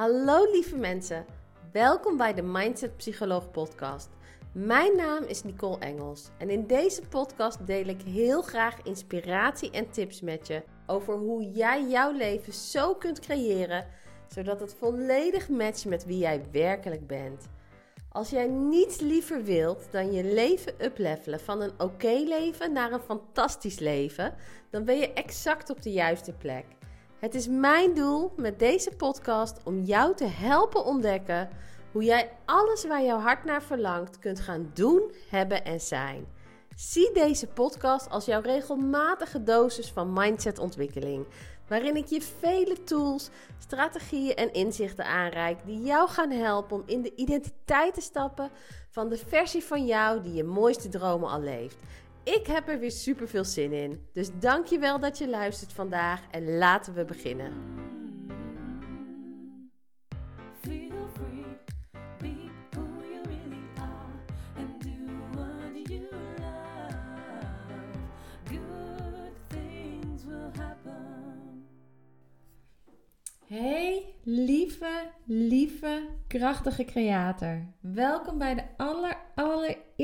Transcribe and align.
Hallo 0.00 0.50
lieve 0.52 0.76
mensen, 0.76 1.26
welkom 1.72 2.16
bij 2.16 2.34
de 2.34 2.42
Mindset 2.42 2.96
Psycholoog 2.96 3.50
podcast. 3.50 4.08
Mijn 4.52 4.96
naam 4.96 5.22
is 5.24 5.42
Nicole 5.42 5.78
Engels 5.78 6.28
en 6.38 6.50
in 6.50 6.66
deze 6.66 7.02
podcast 7.08 7.66
deel 7.66 7.86
ik 7.86 8.02
heel 8.02 8.42
graag 8.42 8.82
inspiratie 8.82 9.70
en 9.70 9.90
tips 9.90 10.20
met 10.20 10.46
je 10.46 10.62
over 10.86 11.14
hoe 11.14 11.50
jij 11.50 11.88
jouw 11.88 12.12
leven 12.12 12.52
zo 12.52 12.94
kunt 12.94 13.20
creëren 13.20 13.86
zodat 14.28 14.60
het 14.60 14.74
volledig 14.78 15.48
matcht 15.48 15.84
met 15.84 16.04
wie 16.04 16.18
jij 16.18 16.42
werkelijk 16.52 17.06
bent. 17.06 17.48
Als 18.08 18.30
jij 18.30 18.46
niets 18.46 19.00
liever 19.00 19.44
wilt 19.44 19.88
dan 19.90 20.12
je 20.12 20.24
leven 20.24 20.74
uplevelen 20.84 21.40
van 21.40 21.60
een 21.60 21.80
oké 21.80 22.22
leven 22.26 22.72
naar 22.72 22.92
een 22.92 23.00
fantastisch 23.00 23.78
leven, 23.78 24.34
dan 24.70 24.84
ben 24.84 24.98
je 24.98 25.12
exact 25.12 25.70
op 25.70 25.82
de 25.82 25.92
juiste 25.92 26.32
plek. 26.32 26.64
Het 27.20 27.34
is 27.34 27.48
mijn 27.48 27.94
doel 27.94 28.32
met 28.36 28.58
deze 28.58 28.90
podcast 28.96 29.60
om 29.64 29.80
jou 29.80 30.14
te 30.16 30.24
helpen 30.24 30.84
ontdekken 30.84 31.48
hoe 31.92 32.04
jij 32.04 32.32
alles 32.44 32.86
waar 32.86 33.02
jouw 33.02 33.18
hart 33.18 33.44
naar 33.44 33.62
verlangt 33.62 34.18
kunt 34.18 34.40
gaan 34.40 34.70
doen, 34.74 35.12
hebben 35.28 35.64
en 35.64 35.80
zijn. 35.80 36.26
Zie 36.74 37.12
deze 37.12 37.46
podcast 37.46 38.10
als 38.10 38.24
jouw 38.24 38.40
regelmatige 38.40 39.42
dosis 39.42 39.90
van 39.90 40.12
mindsetontwikkeling, 40.12 41.26
waarin 41.68 41.96
ik 41.96 42.06
je 42.06 42.22
vele 42.22 42.82
tools, 42.84 43.30
strategieën 43.58 44.34
en 44.34 44.52
inzichten 44.52 45.04
aanreik 45.04 45.58
die 45.64 45.82
jou 45.82 46.08
gaan 46.08 46.30
helpen 46.30 46.76
om 46.76 46.82
in 46.86 47.02
de 47.02 47.14
identiteit 47.14 47.94
te 47.94 48.00
stappen 48.00 48.50
van 48.90 49.08
de 49.08 49.16
versie 49.16 49.64
van 49.64 49.86
jou 49.86 50.22
die 50.22 50.34
je 50.34 50.44
mooiste 50.44 50.88
dromen 50.88 51.30
al 51.30 51.40
leeft. 51.40 51.76
Ik 52.24 52.46
heb 52.46 52.68
er 52.68 52.78
weer 52.78 52.90
super 52.90 53.28
veel 53.28 53.44
zin 53.44 53.72
in. 53.72 54.00
Dus 54.12 54.30
dankjewel 54.38 55.00
dat 55.00 55.18
je 55.18 55.28
luistert 55.28 55.72
vandaag 55.72 56.20
en 56.30 56.56
laten 56.58 56.94
we 56.94 57.04
beginnen. 57.04 57.52
Feel 60.60 61.08
free, 61.14 61.44
be 62.18 62.50
who 62.70 62.82
you 63.10 63.22
really 63.24 63.64
are, 63.76 64.12
and 64.56 64.82
do 64.82 64.90
what 65.32 65.88
you 65.88 66.08
love. 66.38 66.94
Good 68.44 69.32
things 69.48 70.24
will 70.24 70.50
happen. 70.58 71.66
Hey, 73.46 74.14
lieve, 74.22 75.10
lieve, 75.24 76.08
krachtige 76.26 76.84
creator. 76.84 77.66
Welkom 77.80 78.38
bij 78.38 78.54
de 78.54 78.62
aller, 78.76 79.16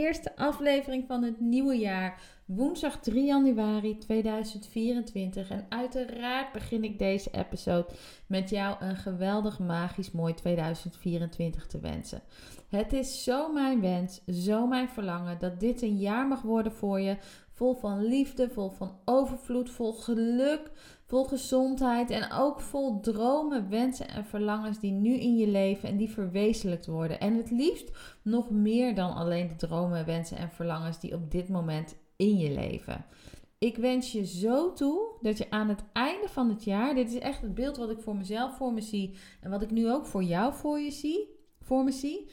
allereerste 0.07 0.37
aflevering 0.37 1.05
van 1.07 1.23
het 1.23 1.41
nieuwe 1.41 1.79
jaar. 1.79 2.21
Woensdag 2.45 3.01
3 3.01 3.25
januari 3.25 3.99
2024. 3.99 5.51
En 5.51 5.67
uiteraard 5.69 6.53
begin 6.53 6.85
ik 6.85 6.99
deze 6.99 7.31
episode 7.31 7.87
met 8.27 8.51
jou 8.51 8.77
een 8.81 8.97
geweldig, 8.97 9.59
magisch, 9.59 10.11
mooi 10.11 10.35
2024 10.35 11.67
te 11.67 11.81
wensen. 11.81 12.23
Het 12.69 12.93
is 12.93 13.25
zo 13.25 13.53
mijn 13.53 13.81
wens, 13.81 14.21
zo 14.27 14.67
mijn 14.67 14.89
verlangen 14.89 15.39
dat 15.39 15.61
dit 15.61 15.83
een 15.83 15.99
jaar 15.99 16.27
mag 16.27 16.43
worden 16.43 16.73
voor 16.73 17.01
je. 17.01 17.17
Vol 17.57 17.75
van 17.75 18.05
liefde, 18.05 18.51
vol 18.51 18.71
van 18.71 18.99
overvloed, 19.05 19.71
vol 19.71 19.93
geluk, 19.93 20.71
vol 21.07 21.25
gezondheid 21.25 22.11
en 22.11 22.33
ook 22.33 22.61
vol 22.61 23.01
dromen, 23.01 23.69
wensen 23.69 24.09
en 24.09 24.25
verlangens 24.25 24.79
die 24.79 24.93
nu 24.93 25.15
in 25.15 25.37
je 25.37 25.47
leven 25.47 25.89
en 25.89 25.97
die 25.97 26.11
verwezenlijkt 26.11 26.87
worden. 26.87 27.21
En 27.21 27.37
het 27.37 27.51
liefst 27.51 27.91
nog 28.23 28.51
meer 28.51 28.95
dan 28.95 29.15
alleen 29.15 29.49
de 29.49 29.57
dromen, 29.57 30.07
wensen 30.07 30.37
en 30.37 30.51
verlangens 30.51 31.01
die 31.01 31.15
op 31.15 31.31
dit 31.31 31.49
moment 31.49 31.97
in 32.17 32.39
je 32.39 32.51
leven. 32.51 33.05
Ik 33.59 33.77
wens 33.77 34.13
je 34.13 34.27
zo 34.27 34.73
toe 34.73 35.01
dat 35.21 35.39
je 35.39 35.51
aan 35.51 35.69
het 35.69 35.85
einde 35.93 36.29
van 36.29 36.49
het 36.49 36.65
jaar, 36.65 36.95
dit 36.95 37.09
is 37.09 37.19
echt 37.19 37.43
het 37.43 37.55
beeld 37.55 37.77
wat 37.77 37.91
ik 37.91 38.01
voor 38.01 38.17
mezelf 38.17 38.57
voor 38.57 38.73
me 38.73 38.81
zie 38.81 39.17
en 39.41 39.51
wat 39.51 39.63
ik 39.63 39.71
nu 39.71 39.91
ook 39.91 40.07
voor 40.07 40.23
jou 40.23 40.55
voor 40.55 40.81
je 40.81 40.91
zie, 40.91 41.29
voor 41.61 41.85
me 41.85 41.93
zie, 41.93 42.29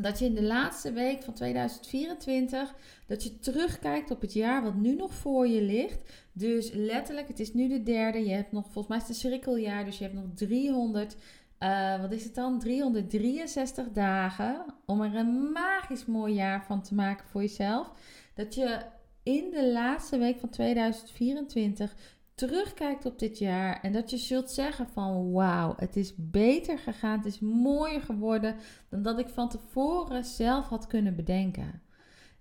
dat 0.00 0.18
je 0.18 0.24
in 0.24 0.34
de 0.34 0.42
laatste 0.42 0.92
week 0.92 1.22
van 1.22 1.34
2024 1.34 2.74
dat 3.06 3.22
je 3.22 3.38
terugkijkt 3.38 4.10
op 4.10 4.20
het 4.20 4.32
jaar 4.32 4.62
wat 4.62 4.74
nu 4.74 4.94
nog 4.94 5.14
voor 5.14 5.46
je 5.46 5.62
ligt. 5.62 5.98
Dus 6.32 6.70
letterlijk, 6.72 7.28
het 7.28 7.40
is 7.40 7.54
nu 7.54 7.68
de 7.68 7.82
derde. 7.82 8.24
Je 8.24 8.34
hebt 8.34 8.52
nog, 8.52 8.64
volgens 8.64 8.86
mij 8.86 8.96
is 8.96 9.02
het 9.02 9.12
een 9.12 9.30
schrikkeljaar, 9.30 9.84
dus 9.84 9.98
je 9.98 10.04
hebt 10.04 10.16
nog 10.16 10.24
300, 10.34 11.16
eh, 11.58 12.00
wat 12.00 12.12
is 12.12 12.24
het 12.24 12.34
dan? 12.34 12.58
363 12.58 13.92
dagen 13.92 14.64
om 14.86 15.00
er 15.00 15.14
een 15.14 15.52
magisch 15.52 16.06
mooi 16.06 16.34
jaar 16.34 16.64
van 16.64 16.82
te 16.82 16.94
maken 16.94 17.26
voor 17.26 17.40
jezelf. 17.40 17.92
Dat 18.34 18.54
je 18.54 18.78
in 19.22 19.50
de 19.50 19.72
laatste 19.72 20.18
week 20.18 20.38
van 20.38 20.48
2024 20.48 21.94
terugkijkt 22.36 23.06
op 23.06 23.18
dit 23.18 23.38
jaar 23.38 23.80
en 23.82 23.92
dat 23.92 24.10
je 24.10 24.16
zult 24.16 24.50
zeggen 24.50 24.88
van 24.88 25.32
wauw, 25.32 25.74
het 25.76 25.96
is 25.96 26.14
beter 26.16 26.78
gegaan, 26.78 27.16
het 27.16 27.26
is 27.26 27.40
mooier 27.40 28.00
geworden 28.00 28.56
dan 28.88 29.02
dat 29.02 29.18
ik 29.18 29.28
van 29.28 29.48
tevoren 29.48 30.24
zelf 30.24 30.68
had 30.68 30.86
kunnen 30.86 31.16
bedenken. 31.16 31.82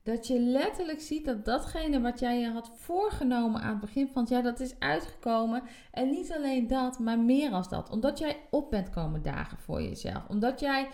Dat 0.03 0.28
je 0.28 0.39
letterlijk 0.39 1.01
ziet 1.01 1.25
dat 1.25 1.45
datgene 1.45 2.01
wat 2.01 2.19
jij 2.19 2.39
je 2.39 2.50
had 2.50 2.72
voorgenomen 2.75 3.61
aan 3.61 3.69
het 3.69 3.79
begin 3.79 4.07
van 4.07 4.22
het 4.22 4.31
jaar, 4.31 4.44
dat 4.44 4.59
is 4.59 4.79
uitgekomen. 4.79 5.63
En 5.91 6.09
niet 6.09 6.33
alleen 6.33 6.67
dat, 6.67 7.00
maar 7.00 7.19
meer 7.19 7.51
als 7.51 7.69
dat. 7.69 7.89
Omdat 7.89 8.19
jij 8.19 8.38
op 8.50 8.69
bent 8.69 8.89
komen 8.89 9.22
dagen 9.22 9.57
voor 9.57 9.81
jezelf. 9.81 10.27
Omdat 10.27 10.59
jij 10.59 10.88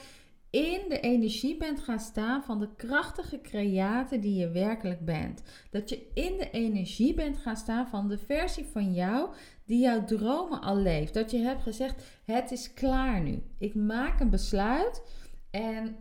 in 0.52 0.82
de 0.90 1.00
energie 1.00 1.58
bent 1.58 1.80
gaan 1.80 2.00
staan 2.00 2.44
van 2.44 2.60
de 2.60 2.76
krachtige 2.76 3.42
creator 3.42 4.20
die 4.20 4.36
je 4.36 4.50
werkelijk 4.50 5.06
bent. 5.06 5.42
Dat 5.70 5.90
je 5.90 6.08
in 6.14 6.38
de 6.38 6.50
energie 6.52 7.14
bent 7.14 7.38
gaan 7.38 7.56
staan 7.56 7.88
van 7.88 8.08
de 8.08 8.18
versie 8.18 8.66
van 8.66 8.94
jou 8.94 9.30
die 9.66 9.80
jouw 9.80 10.04
dromen 10.04 10.62
al 10.62 10.78
leeft. 10.78 11.14
Dat 11.14 11.32
je 11.32 11.38
hebt 11.38 11.62
gezegd: 11.62 12.04
het 12.26 12.52
is 12.52 12.74
klaar 12.74 13.22
nu. 13.22 13.44
Ik 13.58 13.76
maak 13.76 14.20
een 14.20 14.30
besluit 14.30 15.02
en 15.52 15.96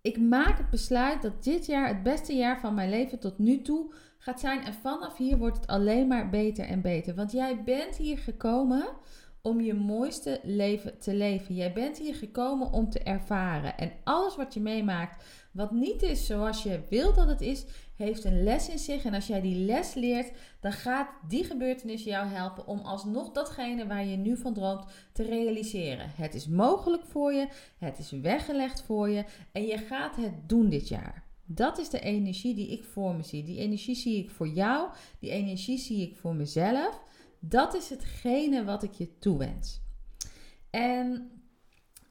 ik 0.00 0.20
maak 0.20 0.58
het 0.58 0.70
besluit 0.70 1.22
dat 1.22 1.44
dit 1.44 1.66
jaar 1.66 1.88
het 1.88 2.02
beste 2.02 2.32
jaar 2.36 2.60
van 2.60 2.74
mijn 2.74 2.90
leven 2.90 3.18
tot 3.18 3.38
nu 3.38 3.62
toe 3.62 3.92
gaat 4.18 4.40
zijn. 4.40 4.64
En 4.64 4.74
vanaf 4.74 5.16
hier 5.16 5.38
wordt 5.38 5.56
het 5.56 5.66
alleen 5.66 6.06
maar 6.06 6.30
beter 6.30 6.64
en 6.64 6.80
beter. 6.80 7.14
Want 7.14 7.32
jij 7.32 7.62
bent 7.64 7.96
hier 7.96 8.18
gekomen 8.18 8.88
om 9.42 9.60
je 9.60 9.74
mooiste 9.74 10.40
leven 10.42 10.98
te 10.98 11.14
leven. 11.14 11.54
Jij 11.54 11.72
bent 11.72 11.98
hier 11.98 12.14
gekomen 12.14 12.72
om 12.72 12.90
te 12.90 12.98
ervaren. 12.98 13.78
En 13.78 13.92
alles 14.04 14.36
wat 14.36 14.54
je 14.54 14.60
meemaakt, 14.60 15.24
wat 15.52 15.70
niet 15.70 16.02
is 16.02 16.26
zoals 16.26 16.62
je 16.62 16.80
wilt 16.88 17.14
dat 17.14 17.28
het 17.28 17.40
is, 17.40 17.64
heeft 17.96 18.24
een 18.24 18.42
les 18.42 18.68
in 18.68 18.78
zich. 18.78 19.04
En 19.04 19.14
als 19.14 19.26
jij 19.26 19.40
die 19.40 19.64
les 19.64 19.94
leert, 19.94 20.32
dan 20.60 20.72
gaat 20.72 21.08
die 21.28 21.44
gebeurtenis 21.44 22.04
jou 22.04 22.26
helpen 22.26 22.66
om 22.66 22.78
alsnog 22.78 23.32
datgene 23.32 23.86
waar 23.86 24.04
je 24.04 24.16
nu 24.16 24.36
van 24.36 24.54
droomt 24.54 24.84
te 25.12 25.22
realiseren. 25.22 26.10
Het 26.14 26.34
is 26.34 26.48
mogelijk 26.48 27.04
voor 27.04 27.32
je, 27.32 27.48
het 27.78 27.98
is 27.98 28.10
weggelegd 28.10 28.82
voor 28.82 29.08
je 29.08 29.24
en 29.52 29.62
je 29.62 29.78
gaat 29.78 30.16
het 30.16 30.48
doen 30.48 30.68
dit 30.68 30.88
jaar. 30.88 31.26
Dat 31.50 31.78
is 31.78 31.88
de 31.88 32.00
energie 32.00 32.54
die 32.54 32.68
ik 32.68 32.84
voor 32.84 33.14
me 33.14 33.22
zie. 33.22 33.44
Die 33.44 33.58
energie 33.58 33.94
zie 33.94 34.18
ik 34.18 34.30
voor 34.30 34.48
jou, 34.48 34.88
die 35.18 35.30
energie 35.30 35.78
zie 35.78 36.02
ik 36.02 36.16
voor 36.16 36.34
mezelf. 36.34 37.02
Dat 37.40 37.74
is 37.74 37.88
hetgene 37.88 38.64
wat 38.64 38.82
ik 38.82 38.92
je 38.92 39.18
toewens. 39.18 39.80
En 40.70 41.30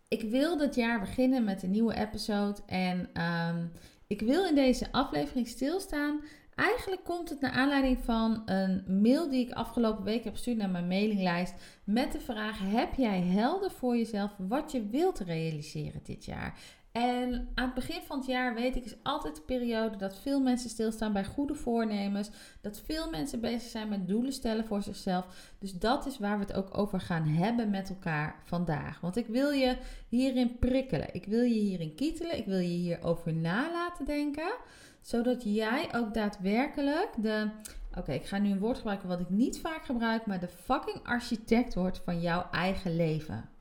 ik 0.07 0.21
wil 0.21 0.57
dit 0.57 0.75
jaar 0.75 0.99
beginnen 0.99 1.43
met 1.43 1.63
een 1.63 1.71
nieuwe 1.71 1.95
episode. 1.95 2.61
En 2.65 3.09
ehm, 3.13 3.65
ik 4.07 4.21
wil 4.21 4.45
in 4.45 4.55
deze 4.55 4.91
aflevering 4.91 5.47
stilstaan. 5.47 6.21
Eigenlijk 6.55 7.03
komt 7.03 7.29
het 7.29 7.41
naar 7.41 7.51
aanleiding 7.51 7.97
van 8.03 8.41
een 8.45 9.01
mail 9.01 9.29
die 9.29 9.45
ik 9.45 9.53
afgelopen 9.53 10.03
week 10.03 10.23
heb 10.23 10.33
gestuurd 10.33 10.57
naar 10.57 10.69
mijn 10.69 10.87
mailinglijst. 10.87 11.53
Met 11.83 12.11
de 12.11 12.19
vraag: 12.19 12.59
Heb 12.59 12.93
jij 12.93 13.21
helder 13.21 13.71
voor 13.71 13.97
jezelf 13.97 14.31
wat 14.37 14.71
je 14.71 14.87
wilt 14.87 15.19
realiseren 15.19 16.01
dit 16.03 16.25
jaar? 16.25 16.59
En 16.97 17.49
aan 17.53 17.65
het 17.65 17.73
begin 17.73 18.01
van 18.01 18.17
het 18.17 18.27
jaar 18.27 18.53
weet 18.53 18.75
ik 18.75 18.85
is 18.85 18.95
altijd 19.03 19.35
de 19.35 19.41
periode 19.41 19.97
dat 19.97 20.19
veel 20.19 20.41
mensen 20.41 20.69
stilstaan 20.69 21.13
bij 21.13 21.25
goede 21.25 21.55
voornemens. 21.55 22.29
Dat 22.61 22.81
veel 22.85 23.09
mensen 23.09 23.39
bezig 23.39 23.69
zijn 23.69 23.89
met 23.89 24.07
doelen 24.07 24.33
stellen 24.33 24.65
voor 24.65 24.81
zichzelf. 24.81 25.53
Dus 25.59 25.73
dat 25.73 26.05
is 26.05 26.17
waar 26.17 26.39
we 26.39 26.45
het 26.45 26.53
ook 26.53 26.77
over 26.77 26.99
gaan 26.99 27.23
hebben 27.27 27.69
met 27.69 27.89
elkaar 27.89 28.35
vandaag. 28.43 28.99
Want 28.99 29.17
ik 29.17 29.27
wil 29.27 29.51
je 29.51 29.77
hierin 30.07 30.59
prikkelen. 30.59 31.13
Ik 31.13 31.25
wil 31.25 31.43
je 31.43 31.59
hierin 31.59 31.95
kietelen. 31.95 32.37
Ik 32.37 32.45
wil 32.45 32.59
je 32.59 32.67
hierover 32.67 33.33
na 33.33 33.71
laten 33.71 34.05
denken. 34.05 34.53
Zodat 35.01 35.43
jij 35.43 35.89
ook 35.95 36.13
daadwerkelijk 36.13 37.09
de. 37.17 37.49
Oké, 37.97 38.11
ik 38.13 38.25
ga 38.25 38.37
nu 38.37 38.51
een 38.51 38.59
woord 38.59 38.77
gebruiken 38.77 39.07
wat 39.07 39.19
ik 39.19 39.29
niet 39.29 39.59
vaak 39.59 39.85
gebruik. 39.85 40.25
Maar 40.25 40.39
de 40.39 40.47
fucking 40.47 40.99
architect 41.03 41.73
wordt 41.73 42.01
van 42.05 42.21
jouw 42.21 42.47
eigen 42.51 42.95
leven. 42.95 43.56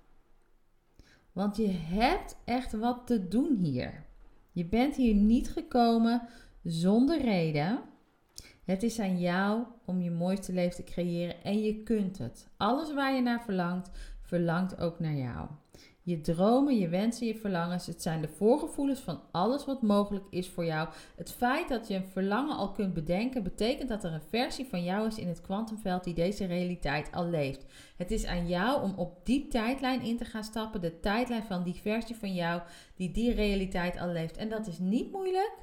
Want 1.37 1.57
je 1.57 1.69
hebt 1.69 2.37
echt 2.45 2.73
wat 2.73 3.07
te 3.07 3.29
doen 3.29 3.57
hier. 3.57 4.05
Je 4.53 4.65
bent 4.65 4.97
hier 4.97 5.15
niet 5.15 5.51
gekomen 5.51 6.29
zonder 6.63 7.21
reden. 7.21 7.81
Het 8.65 8.83
is 8.83 9.01
aan 9.01 9.19
jou 9.19 9.65
om 9.85 10.01
je 10.01 10.11
mooiste 10.11 10.53
leven 10.53 10.77
te 10.77 10.93
creëren 10.93 11.43
en 11.43 11.63
je 11.63 11.83
kunt 11.83 12.19
het. 12.19 12.49
Alles 12.57 12.95
waar 12.95 13.15
je 13.15 13.21
naar 13.21 13.43
verlangt, 13.43 13.91
verlangt 14.21 14.81
ook 14.81 15.01
naar 15.01 15.15
jou. 15.15 15.49
Je 16.07 16.21
dromen, 16.21 16.79
je 16.79 16.89
wensen, 16.89 17.27
je 17.27 17.35
verlangens. 17.35 17.87
Het 17.87 18.03
zijn 18.03 18.21
de 18.21 18.29
voorgevoelens 18.29 19.01
van 19.01 19.21
alles 19.31 19.65
wat 19.65 19.83
mogelijk 19.83 20.25
is 20.31 20.49
voor 20.49 20.65
jou. 20.65 20.89
Het 21.17 21.33
feit 21.33 21.69
dat 21.69 21.89
je 21.89 21.95
een 21.95 22.07
verlangen 22.07 22.57
al 22.57 22.73
kunt 22.73 22.95
bedenken, 22.95 23.43
betekent 23.43 23.89
dat 23.89 24.05
er 24.05 24.13
een 24.13 24.29
versie 24.31 24.67
van 24.67 24.85
jou 24.85 25.07
is 25.07 25.19
in 25.19 25.29
het 25.29 25.41
kwantumveld 25.41 26.05
die 26.05 26.15
deze 26.15 26.45
realiteit 26.45 27.13
al 27.13 27.29
leeft. 27.29 27.65
Het 27.97 28.11
is 28.11 28.27
aan 28.27 28.49
jou 28.49 28.83
om 28.83 28.95
op 28.97 29.27
die 29.27 29.49
tijdlijn 29.49 30.01
in 30.01 30.17
te 30.17 30.25
gaan 30.25 30.45
stappen. 30.45 30.81
De 30.81 31.01
tijdlijn 31.01 31.45
van 31.45 31.63
die 31.63 31.75
versie 31.75 32.17
van 32.17 32.35
jou 32.35 32.63
die 32.97 33.13
die 33.13 33.33
realiteit 33.33 33.99
al 33.99 34.09
leeft. 34.09 34.37
En 34.37 34.49
dat 34.49 34.67
is 34.67 34.79
niet 34.79 35.13
moeilijk. 35.13 35.55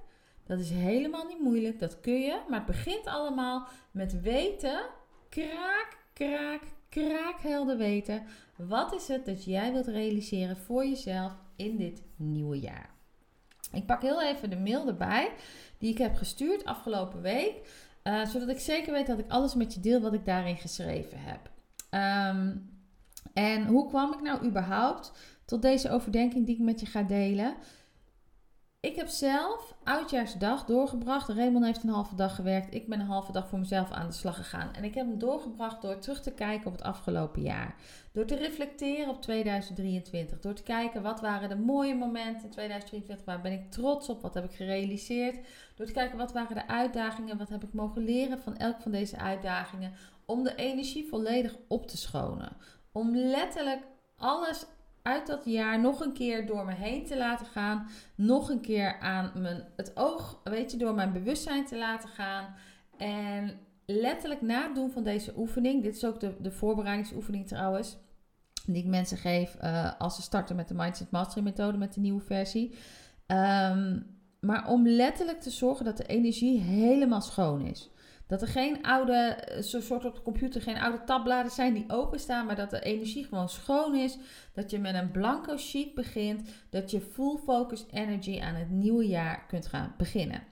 Dat 0.46 0.60
is 0.60 0.70
helemaal 0.70 1.28
niet 1.28 1.40
moeilijk. 1.40 1.80
Dat 1.80 2.00
kun 2.00 2.22
je. 2.22 2.42
Maar 2.50 2.58
het 2.58 2.68
begint 2.68 3.06
allemaal 3.06 3.68
met 3.92 4.22
weten. 4.22 4.82
Kraak, 5.30 5.98
kraak, 6.14 6.62
kraakhelder 6.90 7.78
weten. 7.78 8.24
Wat 8.56 8.94
is 8.94 9.08
het 9.08 9.26
dat 9.26 9.44
jij 9.44 9.72
wilt 9.72 9.88
realiseren 9.88 10.58
voor 10.58 10.86
jezelf 10.86 11.32
in 11.56 11.78
dit 11.78 12.02
nieuwe 12.16 12.60
jaar? 12.60 12.90
Ik 13.72 13.86
pak 13.86 14.02
heel 14.02 14.22
even 14.24 14.50
de 14.50 14.58
mail 14.58 14.88
erbij 14.88 15.32
die 15.78 15.92
ik 15.92 15.98
heb 15.98 16.16
gestuurd 16.16 16.66
afgelopen 16.66 17.22
week. 17.22 17.82
eh, 18.04 18.26
zodat 18.26 18.50
ik 18.50 18.60
zeker 18.60 18.94
weet 18.94 19.08
dat 19.08 19.20
ik 19.20 19.32
alles 19.32 19.56
met 19.56 19.74
je 19.74 19.80
deel 19.80 20.02
wat 20.02 20.14
ik 20.14 20.26
daarin 20.26 20.58
geschreven 20.58 21.18
heb. 21.20 21.52
Ehm, 21.90 22.56
en 23.34 23.66
hoe 23.66 23.88
kwam 23.88 24.14
ik 24.14 24.22
nou 24.22 24.46
überhaupt 24.46 25.12
tot 25.46 25.62
deze 25.62 25.90
overdenking 25.90 26.46
die 26.46 26.56
ik 26.56 26.62
met 26.62 26.80
je 26.80 26.86
ga 26.86 27.04
delen? 27.04 27.56
Ik 28.84 28.96
heb 28.96 29.08
zelf 29.08 29.76
oudjaarsdag 29.84 30.66
doorgebracht. 30.66 31.30
Raymond 31.30 31.66
heeft 31.66 31.84
een 31.84 31.90
halve 31.90 32.16
dag 32.16 32.36
gewerkt. 32.36 32.74
Ik 32.74 32.88
ben 32.88 33.00
een 33.00 33.06
halve 33.06 33.32
dag 33.32 33.48
voor 33.48 33.60
mezelf 33.60 33.92
aan 33.92 34.08
de 34.08 34.14
slag 34.14 34.36
gegaan. 34.36 34.74
En 34.74 34.84
ik 34.84 34.94
heb 34.94 35.06
hem 35.06 35.20
doorgebracht 35.20 35.82
door 35.82 36.00
terug 36.00 36.22
te 36.22 36.32
kijken 36.32 36.68
op 36.68 36.72
het 36.72 36.82
afgelopen 36.82 37.42
jaar. 37.42 37.76
Door 38.12 38.26
te 38.26 38.36
reflecteren 38.36 39.10
op 39.10 39.22
2023. 39.22 40.40
Door 40.40 40.54
te 40.54 40.64
kijken 40.64 41.02
wat 41.02 41.22
waren 41.22 41.50
de 41.50 41.56
mooie 41.56 41.96
momenten 41.96 42.44
in 42.44 42.50
2023. 42.50 43.26
Waar 43.26 43.42
ben 43.42 43.52
ik 43.52 43.72
trots 43.72 44.10
op? 44.10 44.22
Wat 44.22 44.34
heb 44.34 44.44
ik 44.44 44.56
gerealiseerd? 44.56 45.48
Door 45.76 45.86
te 45.86 45.94
kijken 45.94 46.18
wat 46.18 46.32
waren 46.32 46.56
de 46.56 46.68
uitdagingen? 46.68 47.38
Wat 47.38 47.50
heb 47.50 47.64
ik 47.64 47.74
mogen 47.74 48.04
leren 48.04 48.42
van 48.42 48.58
elk 48.58 48.82
van 48.82 48.92
deze 48.92 49.18
uitdagingen? 49.18 49.94
Om 50.26 50.44
de 50.44 50.56
energie 50.56 51.08
volledig 51.08 51.56
op 51.68 51.88
te 51.88 51.98
schonen. 51.98 52.58
Om 52.92 53.16
letterlijk 53.16 53.82
alles 54.18 54.66
uit 55.04 55.28
dat 55.28 55.46
jaar 55.46 55.80
nog 55.80 56.00
een 56.00 56.14
keer 56.14 56.46
door 56.46 56.66
me 56.66 56.74
heen 56.74 57.06
te 57.06 57.18
laten 57.18 57.46
gaan. 57.46 57.88
Nog 58.16 58.50
een 58.50 58.62
keer 58.62 59.00
aan 59.00 59.32
mijn, 59.36 59.64
het 59.76 59.98
oog, 59.98 60.42
weet 60.44 60.72
je, 60.72 60.78
door 60.78 60.94
mijn 60.94 61.12
bewustzijn 61.12 61.66
te 61.66 61.78
laten 61.78 62.10
gaan. 62.10 62.56
En 62.98 63.60
letterlijk 63.86 64.42
na 64.42 64.64
het 64.64 64.76
doen 64.76 64.92
van 64.92 65.04
deze 65.04 65.34
oefening, 65.38 65.84
dit 65.84 65.96
is 65.96 66.06
ook 66.06 66.20
de, 66.20 66.34
de 66.40 66.52
voorbereidingsoefening 66.52 67.48
trouwens, 67.48 67.98
die 68.66 68.84
ik 68.84 68.90
mensen 68.90 69.18
geef 69.18 69.56
eh, 69.56 69.92
als 70.00 70.16
ze 70.16 70.22
starten 70.22 70.56
met 70.56 70.68
de 70.68 70.74
Mindset 70.74 71.12
Mastery 71.12 71.44
methode, 71.44 71.78
met 71.78 71.94
de 71.94 72.00
nieuwe 72.00 72.22
versie. 72.22 72.76
Ehm, 73.26 74.00
maar 74.40 74.68
om 74.68 74.88
letterlijk 74.88 75.42
te 75.42 75.50
zorgen 75.50 75.86
dat 75.86 75.98
de 75.98 76.06
energie 76.06 76.60
helemaal 76.60 77.22
schoon 77.22 77.62
is. 77.62 77.90
Dat 78.28 78.42
er 78.42 78.48
geen 78.48 78.84
oude, 78.84 79.48
zo'n 79.60 79.82
soort 79.82 80.06
op 80.06 80.16
de 80.16 80.22
computer, 80.22 80.62
geen 80.62 80.80
oude 80.80 81.04
tabbladen 81.04 81.52
zijn 81.52 81.74
die 81.74 81.86
openstaan, 81.88 82.46
maar 82.46 82.56
dat 82.56 82.70
de 82.70 82.82
energie 82.82 83.24
gewoon 83.24 83.50
schoon 83.50 83.96
is. 83.96 84.18
Dat 84.54 84.72
je 84.72 84.80
met 84.80 84.96
een 84.96 85.12
blanco 85.12 85.58
sheet 85.58 85.94
begint. 85.94 86.50
Dat 86.70 86.92
je 86.92 87.02
full 87.02 87.38
focus 87.38 87.86
energy 87.92 88.42
aan 88.42 88.56
het 88.56 88.70
nieuwe 88.70 89.08
jaar 89.08 89.46
kunt 89.48 89.68
gaan 89.68 89.94
beginnen. 89.98 90.44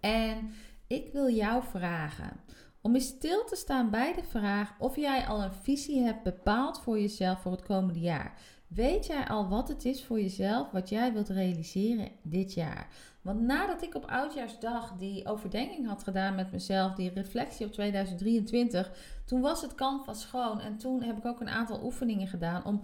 En 0.00 0.50
ik 0.86 1.12
wil 1.12 1.30
jou 1.30 1.62
vragen 1.70 2.40
om 2.84 2.94
eens 2.94 3.06
stil 3.06 3.44
te 3.44 3.56
staan 3.56 3.90
bij 3.90 4.14
de 4.14 4.22
vraag 4.22 4.74
of 4.78 4.96
jij 4.96 5.26
al 5.26 5.42
een 5.42 5.54
visie 5.54 6.02
hebt 6.02 6.22
bepaald 6.22 6.80
voor 6.80 7.00
jezelf 7.00 7.40
voor 7.40 7.52
het 7.52 7.62
komende 7.62 8.00
jaar. 8.00 8.38
Weet 8.74 9.06
jij 9.06 9.26
al 9.26 9.48
wat 9.48 9.68
het 9.68 9.84
is 9.84 10.04
voor 10.04 10.20
jezelf 10.20 10.70
wat 10.70 10.88
jij 10.88 11.12
wilt 11.12 11.28
realiseren 11.28 12.08
dit 12.22 12.54
jaar? 12.54 12.88
Want 13.22 13.40
nadat 13.40 13.82
ik 13.82 13.94
op 13.94 14.04
Oudjaarsdag 14.04 14.92
die 14.98 15.26
overdenking 15.26 15.86
had 15.86 16.02
gedaan 16.02 16.34
met 16.34 16.52
mezelf, 16.52 16.94
die 16.94 17.10
reflectie 17.10 17.66
op 17.66 17.72
2023, 17.72 18.92
toen 19.24 19.40
was 19.40 19.62
het 19.62 19.74
canvas 19.74 20.20
schoon. 20.20 20.60
En 20.60 20.76
toen 20.76 21.02
heb 21.02 21.16
ik 21.16 21.24
ook 21.24 21.40
een 21.40 21.48
aantal 21.48 21.84
oefeningen 21.84 22.26
gedaan 22.26 22.64
om 22.64 22.82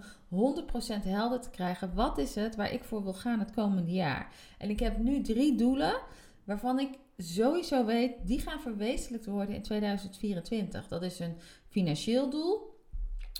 100% 1.01 1.03
helder 1.03 1.39
te 1.39 1.49
krijgen. 1.49 1.93
Wat 1.93 2.17
is 2.17 2.35
het 2.35 2.55
waar 2.55 2.73
ik 2.73 2.83
voor 2.83 3.03
wil 3.03 3.13
gaan 3.13 3.39
het 3.39 3.51
komende 3.51 3.91
jaar? 3.91 4.33
En 4.57 4.69
ik 4.69 4.79
heb 4.79 4.97
nu 4.97 5.21
drie 5.21 5.55
doelen 5.55 6.01
waarvan 6.43 6.79
ik 6.79 6.89
sowieso 7.17 7.85
weet, 7.85 8.13
die 8.23 8.39
gaan 8.39 8.59
verwezenlijkt 8.59 9.25
worden 9.25 9.55
in 9.55 9.61
2024. 9.61 10.87
Dat 10.87 11.03
is 11.03 11.19
een 11.19 11.35
financieel 11.69 12.29
doel 12.29 12.70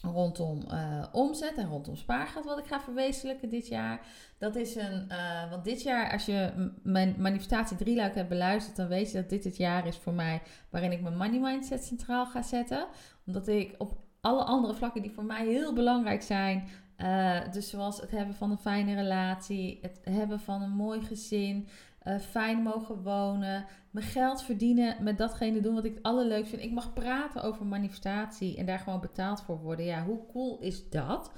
rondom 0.02 0.64
uh, 0.68 1.06
omzet 1.12 1.58
en 1.58 1.68
rondom 1.68 1.96
spaargeld 1.96 2.46
wat 2.46 2.60
ik 2.60 2.66
ga 2.66 2.82
verwezenlijken 2.82 3.50
dit 3.50 3.68
jaar. 3.68 4.06
Dat 4.38 4.56
is 4.56 4.76
een, 4.76 5.08
uh, 5.10 5.50
want 5.50 5.64
dit 5.64 5.82
jaar 5.82 6.12
als 6.12 6.26
je 6.26 6.72
mijn 6.84 7.16
manifestatie 7.18 7.78
drieluik 7.78 8.16
hebt 8.16 8.30
beluisterd, 8.30 8.76
dan 8.76 8.88
weet 8.88 9.12
je 9.12 9.18
dat 9.18 9.30
dit 9.30 9.44
het 9.44 9.58
jaar 9.58 9.88
is 9.88 9.98
voor 9.98 10.14
mij 10.14 10.42
waarin 10.70 10.92
ik 10.92 11.02
mijn 11.02 11.18
money 11.18 11.40
mindset 11.40 11.84
centraal 11.84 12.26
ga 12.26 12.42
zetten. 12.42 12.88
Omdat 13.26 13.48
ik 13.48 13.76
op 13.78 13.98
alle 14.22 14.44
andere 14.44 14.74
vlakken 14.74 15.02
die 15.02 15.12
voor 15.12 15.26
mij 15.26 15.46
heel 15.46 15.74
belangrijk 15.74 16.22
zijn, 16.22 16.68
uh, 16.98 17.52
dus 17.52 17.70
zoals 17.70 18.02
het 18.02 18.12
hebben 18.12 18.36
van 18.36 18.52
een 18.52 18.58
fijne 18.58 18.96
relatie, 18.96 19.80
het 19.82 20.00
hebben 20.04 20.40
van 20.40 20.62
een 20.62 20.76
mooi 20.76 21.02
gezin, 21.02 21.68
uh, 22.08 22.20
fijn 22.20 22.62
mogen 22.62 23.04
wonen, 23.04 23.66
mijn 23.92 24.06
geld 24.06 24.44
verdienen 24.44 25.04
met 25.04 25.18
datgene 25.18 25.62
doen 25.62 25.76
wat 25.76 25.86
ik 25.86 25.94
het 25.94 26.04
allerleukst 26.04 26.50
vind. 26.50 26.62
Ik 26.62 26.72
mag 26.72 26.94
praten 26.94 27.44
over 27.44 27.66
manifestatie 27.66 28.58
en 28.58 28.66
daar 28.66 28.80
gewoon 28.80 29.00
betaald 29.00 29.42
voor 29.42 29.60
worden. 29.60 29.86
Ja, 29.86 30.04
hoe 30.04 30.26
cool 30.32 30.60
is 30.60 30.90
dat? 30.90 31.32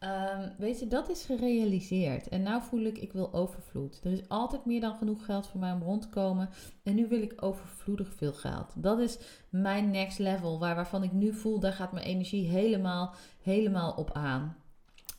Um, 0.00 0.52
weet 0.58 0.78
je, 0.80 0.88
dat 0.88 1.08
is 1.08 1.24
gerealiseerd. 1.24 2.28
En 2.28 2.44
nu 2.44 2.62
voel 2.62 2.80
ik, 2.80 2.98
ik 2.98 3.12
wil 3.12 3.34
overvloed. 3.34 4.00
Er 4.04 4.12
is 4.12 4.28
altijd 4.28 4.64
meer 4.64 4.80
dan 4.80 4.94
genoeg 4.94 5.24
geld 5.24 5.46
voor 5.46 5.60
mij 5.60 5.72
om 5.72 5.82
rond 5.82 6.02
te 6.02 6.08
komen. 6.08 6.48
En 6.82 6.94
nu 6.94 7.08
wil 7.08 7.22
ik 7.22 7.42
overvloedig 7.42 8.14
veel 8.14 8.32
geld. 8.32 8.72
Dat 8.76 8.98
is 8.98 9.18
mijn 9.50 9.90
next 9.90 10.18
level, 10.18 10.58
waar, 10.58 10.74
waarvan 10.74 11.02
ik 11.02 11.12
nu 11.12 11.32
voel, 11.32 11.60
daar 11.60 11.72
gaat 11.72 11.92
mijn 11.92 12.06
energie 12.06 12.48
helemaal, 12.48 13.14
helemaal 13.42 13.92
op 13.92 14.12
aan. 14.12 14.56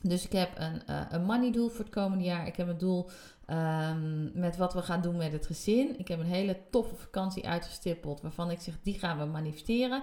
Dus 0.02 0.24
ik 0.24 0.32
heb 0.32 0.50
een, 0.54 0.82
uh, 0.90 1.00
een 1.10 1.24
money 1.24 1.52
doel 1.52 1.68
voor 1.68 1.84
het 1.84 1.94
komende 1.94 2.24
jaar. 2.24 2.46
Ik 2.46 2.56
heb 2.56 2.68
een 2.68 2.78
doel 2.78 3.08
um, 3.46 4.30
met 4.34 4.56
wat 4.56 4.74
we 4.74 4.82
gaan 4.82 5.02
doen 5.02 5.16
met 5.16 5.32
het 5.32 5.46
gezin. 5.46 5.98
Ik 5.98 6.08
heb 6.08 6.18
een 6.18 6.26
hele 6.26 6.56
toffe 6.70 6.94
vakantie 6.94 7.48
uitgestippeld 7.48 8.20
waarvan 8.20 8.50
ik 8.50 8.60
zeg, 8.60 8.74
die 8.82 8.98
gaan 8.98 9.18
we 9.18 9.24
manifesteren. 9.24 10.02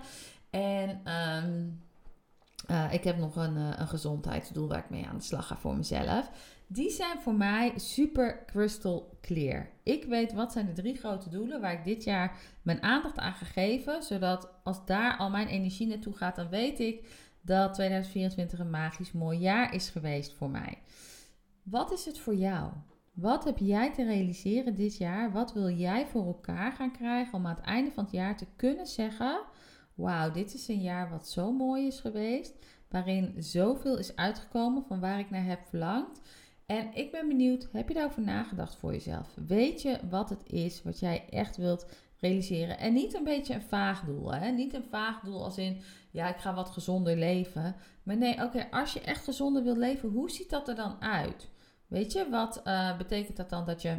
En 0.50 1.02
um, 1.44 1.82
uh, 2.72 2.94
ik 2.94 3.04
heb 3.04 3.18
nog 3.18 3.36
een, 3.36 3.56
uh, 3.56 3.70
een 3.78 3.88
gezondheidsdoel 3.88 4.68
waar 4.68 4.80
ik 4.80 4.90
mee 4.90 5.06
aan 5.06 5.18
de 5.18 5.24
slag 5.24 5.48
ga 5.48 5.58
voor 5.58 5.76
mezelf. 5.76 6.30
Die 6.68 6.90
zijn 6.90 7.20
voor 7.20 7.34
mij 7.34 7.74
super 7.76 8.46
crystal 8.46 9.18
clear. 9.22 9.70
Ik 9.84 10.04
weet 10.04 10.34
wat 10.34 10.52
zijn 10.52 10.66
de 10.66 10.74
drie 10.74 10.96
grote 10.96 11.30
doelen 11.30 11.62
waar 11.62 11.74
ik 11.74 11.84
dit 11.84 12.04
jaar 12.04 12.38
mijn 12.62 12.84
aandacht 12.84 13.18
aan 13.18 13.34
ga 13.34 13.46
geven. 13.46 14.04
Zodat 14.04 14.50
als 14.64 14.86
daar 14.86 15.18
al 15.18 15.30
mijn 15.30 15.48
energie 15.48 15.88
naartoe 15.88 16.14
gaat, 16.14 16.36
dan 16.36 16.50
weet 16.50 16.80
ik 16.80 17.06
dat 17.48 17.74
2024 17.74 18.60
een 18.60 18.70
magisch 18.70 19.12
mooi 19.12 19.38
jaar 19.40 19.74
is 19.74 19.90
geweest 19.90 20.34
voor 20.34 20.50
mij. 20.50 20.78
Wat 21.64 21.92
is 21.92 22.06
het 22.06 22.20
voor 22.20 22.36
jou? 22.36 22.72
Wat 23.14 23.44
heb 23.44 23.58
jij 23.58 23.94
te 23.94 24.06
realiseren 24.06 24.76
dit 24.76 24.98
jaar? 24.98 25.32
Wat 25.32 25.54
wil 25.54 25.70
jij 25.70 26.06
voor 26.08 26.26
elkaar 26.26 26.72
gaan 26.72 26.92
krijgen 26.92 27.34
om 27.34 27.46
aan 27.46 27.56
het 27.56 27.66
einde 27.66 27.92
van 27.92 28.04
het 28.04 28.14
jaar 28.14 28.38
te 28.38 28.46
kunnen 28.56 28.88
zeggen: 28.88 29.42
Wauw, 29.96 30.32
dit 30.32 30.54
is 30.54 30.68
een 30.68 30.82
jaar 30.82 31.10
wat 31.10 31.30
zo 31.30 31.52
mooi 31.52 31.88
is 31.88 32.00
geweest, 32.00 32.54
waarin 32.90 33.34
zoveel 33.38 33.98
is 33.98 34.16
uitgekomen 34.16 34.84
van 34.88 35.00
waar 35.00 35.20
ik 35.20 35.30
naar 35.30 35.46
heb 35.46 35.60
verlangd. 35.70 36.22
En 36.66 36.94
ik 36.94 37.12
ben 37.12 37.28
benieuwd, 37.28 37.68
heb 37.72 37.88
je 37.88 37.94
daarover 37.94 38.22
nagedacht 38.22 38.76
voor 38.76 38.92
jezelf? 38.92 39.34
Weet 39.48 39.82
je 39.82 40.00
wat 40.10 40.30
het 40.30 40.44
is 40.46 40.84
wat 40.84 41.00
jij 41.00 41.26
echt 41.30 41.58
wilt 41.58 41.86
realiseren? 42.20 42.78
En 42.78 42.94
niet 42.94 43.14
een 43.14 43.24
beetje 43.24 43.54
een 43.54 43.62
vaag 43.62 44.06
doel, 44.06 44.34
hè? 44.34 44.52
Niet 44.52 44.74
een 44.74 44.88
vaag 44.90 45.20
doel 45.20 45.44
als 45.44 45.58
in, 45.58 45.78
ja, 46.18 46.30
ik 46.30 46.38
ga 46.38 46.54
wat 46.54 46.70
gezonder 46.70 47.18
leven. 47.18 47.76
Maar 48.04 48.18
nee, 48.18 48.44
oké, 48.44 48.68
als 48.72 48.94
je 48.94 49.02
echt 49.02 49.24
gezonder 49.24 49.64
wilt 49.64 49.78
leven, 49.78 50.10
hoe 50.10 50.32
ziet 50.32 50.50
dat 50.50 50.68
er 50.68 50.76
dan 50.76 51.02
uit? 51.02 51.50
Weet 51.88 52.12
je, 52.12 52.30
wat 52.30 52.62
uh, 52.66 52.98
betekent 52.98 53.38
dat 53.38 53.50
dan 53.50 53.66
dat 53.66 53.82
je 53.82 53.98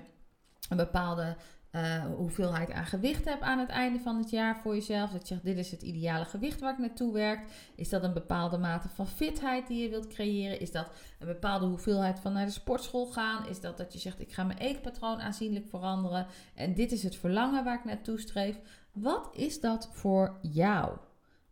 een 0.68 0.76
bepaalde 0.76 1.36
uh, 1.72 2.04
hoeveelheid 2.16 2.72
aan 2.72 2.86
gewicht 2.86 3.24
hebt 3.24 3.42
aan 3.42 3.58
het 3.58 3.68
einde 3.68 3.98
van 3.98 4.18
het 4.18 4.30
jaar 4.30 4.56
voor 4.56 4.74
jezelf? 4.74 5.10
Dat 5.10 5.20
je 5.20 5.26
zegt, 5.34 5.44
dit 5.44 5.58
is 5.58 5.70
het 5.70 5.82
ideale 5.82 6.24
gewicht 6.24 6.60
waar 6.60 6.72
ik 6.72 6.78
naartoe 6.78 7.12
werk. 7.12 7.46
Is 7.74 7.88
dat 7.88 8.02
een 8.02 8.12
bepaalde 8.12 8.58
mate 8.58 8.88
van 8.88 9.06
fitheid 9.06 9.66
die 9.66 9.82
je 9.82 9.88
wilt 9.88 10.06
creëren? 10.06 10.60
Is 10.60 10.72
dat 10.72 10.90
een 11.18 11.26
bepaalde 11.26 11.66
hoeveelheid 11.66 12.20
van 12.20 12.32
naar 12.32 12.46
de 12.46 12.52
sportschool 12.52 13.06
gaan? 13.06 13.46
Is 13.46 13.60
dat 13.60 13.76
dat 13.76 13.92
je 13.92 13.98
zegt, 13.98 14.20
ik 14.20 14.32
ga 14.32 14.44
mijn 14.44 14.58
eetpatroon 14.58 15.20
aanzienlijk 15.20 15.68
veranderen? 15.68 16.26
En 16.54 16.74
dit 16.74 16.92
is 16.92 17.02
het 17.02 17.16
verlangen 17.16 17.64
waar 17.64 17.78
ik 17.78 17.84
naartoe 17.84 18.20
streef. 18.20 18.58
Wat 18.92 19.28
is 19.32 19.60
dat 19.60 19.88
voor 19.92 20.38
jou? 20.42 20.96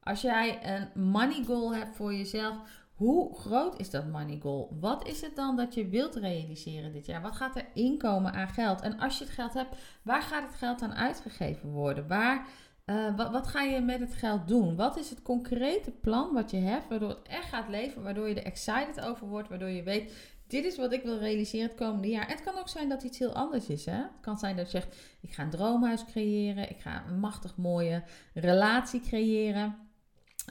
Als 0.06 0.20
jij 0.20 0.58
een 0.62 1.02
money 1.10 1.44
goal 1.44 1.74
hebt 1.74 1.96
voor 1.96 2.14
jezelf, 2.14 2.56
hoe 2.94 3.38
groot 3.38 3.80
is 3.80 3.90
dat 3.90 4.06
money 4.06 4.38
goal? 4.40 4.76
Wat 4.80 5.06
is 5.08 5.20
het 5.20 5.36
dan 5.36 5.56
dat 5.56 5.74
je 5.74 5.88
wilt 5.88 6.14
realiseren 6.14 6.92
dit 6.92 7.06
jaar? 7.06 7.22
Wat 7.22 7.36
gaat 7.36 7.56
er 7.56 7.66
inkomen 7.74 8.32
aan 8.32 8.48
geld? 8.48 8.80
En 8.80 8.98
als 8.98 9.18
je 9.18 9.24
het 9.24 9.32
geld 9.32 9.54
hebt, 9.54 9.76
waar 10.02 10.22
gaat 10.22 10.46
het 10.46 10.54
geld 10.54 10.82
aan 10.82 10.94
uitgegeven 10.94 11.70
worden? 11.70 12.08
Waar 12.08 12.46
Eh, 12.86 13.16
wat, 13.16 13.46
ga 13.46 13.62
je 13.62 13.80
met 13.80 14.00
het 14.00 14.14
geld 14.14 14.48
doen? 14.48 14.76
Wat 14.76 14.98
is 14.98 15.10
het 15.10 15.22
concrete 15.22 15.90
plan 15.90 16.32
wat 16.32 16.50
je 16.50 16.56
hebt, 16.56 16.88
waardoor 16.88 17.08
het 17.08 17.22
echt 17.22 17.48
gaat 17.48 17.68
leven, 17.68 18.02
waardoor 18.02 18.28
je 18.28 18.34
er 18.34 18.44
excited 18.44 19.00
over 19.00 19.26
wordt, 19.26 19.48
waardoor 19.48 19.68
je 19.68 19.82
weet, 19.82 20.12
dit 20.46 20.64
is 20.64 20.76
wat 20.76 20.92
ik 20.92 21.02
wil 21.02 21.18
realiseren 21.18 21.68
het 21.68 21.76
komende 21.76 22.08
jaar. 22.08 22.28
Het 22.28 22.42
kan 22.42 22.58
ook 22.58 22.68
zijn 22.68 22.88
dat 22.88 23.02
iets 23.02 23.18
heel 23.18 23.32
anders 23.32 23.66
is. 23.66 23.86
Hè? 23.86 23.96
Het 23.96 24.20
kan 24.20 24.38
zijn 24.38 24.56
dat 24.56 24.70
je 24.70 24.78
zegt, 24.78 24.96
ik 25.20 25.32
ga 25.32 25.42
een 25.42 25.50
droomhuis 25.50 26.04
creëren, 26.04 26.70
ik 26.70 26.80
ga 26.80 27.04
een 27.08 27.18
machtig 27.18 27.56
mooie 27.56 28.02
relatie 28.34 29.00
creëren. 29.00 29.85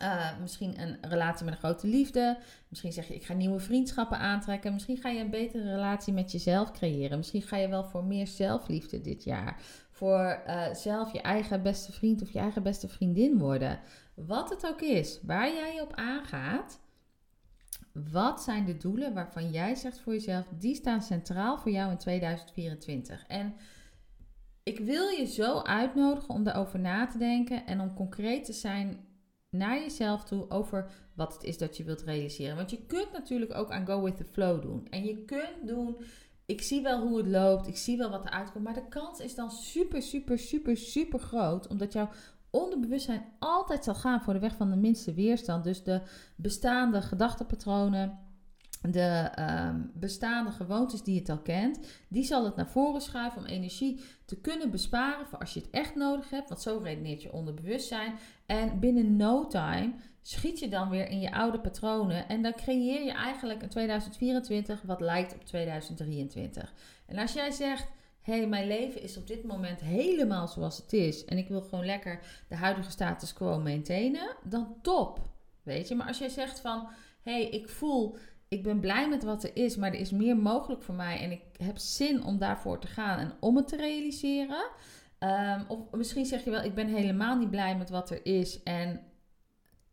Uh, 0.02 0.40
misschien 0.40 0.82
een 0.82 0.98
relatie 1.02 1.46
met 1.46 1.54
een 1.54 1.60
grote 1.60 1.88
liefde. 1.88 2.38
Misschien 2.70 2.92
zeg 2.92 3.08
je, 3.08 3.16
ik 3.16 3.26
ga 3.26 3.34
nieuwe 3.34 3.60
vriendschappen 3.60 4.18
aantrekken. 4.18 4.74
Misschien 4.74 4.98
ga 4.98 5.10
je 5.10 5.20
een 5.20 5.30
betere 5.30 5.74
relatie 5.74 6.14
met 6.14 6.32
jezelf 6.32 6.72
creëren. 6.72 7.18
Misschien 7.18 7.42
ga 7.42 7.58
je 7.58 7.68
wel 7.68 7.84
voor 7.84 8.04
meer 8.04 8.28
zelfliefde 8.28 9.02
dit 9.02 9.24
jaar. 9.24 9.62
Voor 9.90 10.44
uh, 10.48 10.74
zelf 10.74 11.14
je 11.14 11.22
eigen 11.22 11.62
beste 11.62 11.92
vriend 11.92 12.22
of 12.22 12.32
je 12.32 12.40
eigen 12.40 12.64
beste 12.64 12.88
vriendin 12.88 13.38
worden. 13.38 13.80
Wat 14.14 14.50
het 14.50 14.68
ook 14.68 14.82
is, 14.82 15.20
waar 15.22 15.54
jij 15.54 15.82
op 15.82 15.94
aangaat. 15.94 16.80
Wat 18.12 18.42
zijn 18.42 18.66
de 18.66 18.78
doelen 18.78 19.14
waarvan 19.14 19.52
jij 19.52 19.76
zegt 19.76 20.00
voor 20.00 20.14
jezelf, 20.14 20.46
die 20.60 20.76
staan 20.76 21.02
centraal 21.02 21.58
voor 21.58 21.72
jou 21.72 21.92
in 21.92 21.98
2024? 21.98 23.26
En 23.28 23.56
ik 24.64 24.80
wil 24.80 25.08
je 25.08 25.26
zo 25.26 25.60
uitnodigen 25.60 26.34
om 26.34 26.44
daarover 26.44 26.80
na 26.80 27.08
te 27.08 27.18
denken 27.18 27.66
en 27.66 27.80
om 27.80 27.94
concreet 27.94 28.46
te 28.46 28.54
zijn 28.54 29.05
naar 29.58 29.80
jezelf 29.80 30.24
toe 30.24 30.50
over 30.50 30.92
wat 31.14 31.34
het 31.34 31.44
is 31.44 31.58
dat 31.58 31.78
je 31.78 31.84
wilt 31.84 32.02
realiseren. 32.02 32.56
Want 32.56 32.72
je 32.72 32.86
kunt 32.88 33.12
natuurlijk 33.12 33.56
ook 33.56 33.72
aan 33.72 33.86
go 33.86 34.02
with 34.02 34.18
the 34.18 34.24
flow 34.24 34.62
doen. 34.62 34.88
En 34.90 35.04
je 35.04 35.26
kunt 35.26 35.68
doen, 35.68 35.98
ik 36.46 36.62
zie 36.62 36.82
wel 36.82 37.08
hoe 37.08 37.18
het 37.18 37.28
loopt, 37.28 37.68
ik 37.68 37.78
zie 37.78 37.98
wel 37.98 38.10
wat 38.10 38.26
eruit 38.26 38.52
komt. 38.52 38.64
Maar 38.64 38.74
de 38.74 38.88
kans 38.88 39.20
is 39.20 39.36
dan 39.36 39.52
super, 39.52 40.02
super, 40.02 40.40
super, 40.40 40.78
super 40.78 41.20
groot. 41.20 41.68
Omdat 41.68 41.94
jouw 41.94 42.10
onderbewustzijn 42.50 43.26
altijd 43.40 43.84
zal 43.84 43.96
gaan 43.96 44.22
voor 44.22 44.34
de 44.34 44.40
weg 44.40 44.56
van 44.56 44.70
de 44.70 44.76
minste 44.76 45.14
weerstand. 45.14 45.64
Dus 45.64 45.84
de 45.84 46.02
bestaande 46.36 47.02
gedachtenpatronen, 47.02 48.20
de 48.92 49.32
um, 49.40 49.92
bestaande 49.94 50.52
gewoontes 50.52 51.04
die 51.04 51.20
het 51.20 51.30
al 51.30 51.40
kent, 51.40 51.80
die 52.08 52.24
zal 52.24 52.46
het 52.46 52.56
naar 52.56 52.70
voren 52.70 53.02
schuiven 53.02 53.42
om 53.42 53.48
energie 53.48 54.00
te 54.26 54.42
kunnen 54.42 54.72
besparen 54.72 55.28
voor 55.28 55.40
als 55.40 55.54
je 55.54 55.60
het 55.60 55.70
echt 55.70 55.96
nodig 55.96 56.30
hebt. 56.30 56.50
Want 56.50 56.62
zo 56.62 56.80
redeneert 56.84 57.22
je 57.22 57.34
onderbewustzijn. 57.34 58.16
En 58.46 58.80
binnen 58.80 59.16
no 59.16 59.48
time 59.48 59.94
schiet 60.22 60.60
je 60.60 60.68
dan 60.68 60.90
weer 60.90 61.08
in 61.10 61.20
je 61.20 61.32
oude 61.32 61.60
patronen. 61.60 62.28
En 62.28 62.42
dan 62.42 62.54
creëer 62.54 63.04
je 63.04 63.12
eigenlijk 63.12 63.62
een 63.62 63.70
2024 63.70 64.82
wat 64.82 65.02
lijkt 65.02 65.34
op 65.34 65.46
2023. 65.46 66.74
En 67.06 67.18
als 67.18 67.34
jij 67.34 67.52
zegt. 67.52 67.88
Hey, 68.22 68.48
mijn 68.48 68.68
leven 68.68 69.02
is 69.02 69.18
op 69.18 69.28
dit 69.28 69.44
moment 69.44 69.82
helemaal 69.82 70.48
zoals 70.48 70.78
het 70.78 70.94
is. 70.94 71.26
En 71.26 71.38
ik 71.38 71.48
wil 71.48 71.62
gewoon 71.62 71.86
lekker 71.86 72.20
de 72.48 72.56
huidige 72.56 72.92
status 72.92 73.34
quo 73.34 73.60
maintainen. 73.60 74.36
Dan 74.44 74.76
top. 74.82 75.20
Weet 75.64 75.88
je, 75.88 75.96
maar 75.96 76.08
als 76.08 76.18
jij 76.18 76.30
zegt 76.30 76.60
van. 76.60 76.88
Hey, 77.22 77.50
ik 77.50 77.70
voel 77.70 78.18
ik 78.56 78.64
ben 78.64 78.80
blij 78.80 79.10
met 79.10 79.24
wat 79.24 79.44
er 79.44 79.52
is, 79.54 79.76
maar 79.76 79.94
er 79.94 80.00
is 80.00 80.12
meer 80.12 80.38
mogelijk 80.38 80.82
voor 80.82 80.96
mij 80.96 81.20
en 81.20 81.32
ik 81.32 81.42
heb 81.58 81.78
zin 81.78 82.24
om 82.24 82.38
daarvoor 82.38 82.80
te 82.80 82.88
gaan 82.88 83.20
en 83.20 83.34
om 83.40 83.56
het 83.56 83.68
te 83.68 83.76
realiseren. 83.76 84.66
Um, 85.20 85.66
of 85.68 85.92
misschien 85.92 86.26
zeg 86.26 86.44
je 86.44 86.50
wel, 86.50 86.64
ik 86.64 86.76
ben 86.76 86.88
helemaal 86.88 87.38
niet 87.38 87.50
blij 87.50 87.78
met 87.78 87.90
wat 87.90 88.10
er 88.10 88.26
is 88.26 88.64
en 88.64 89.02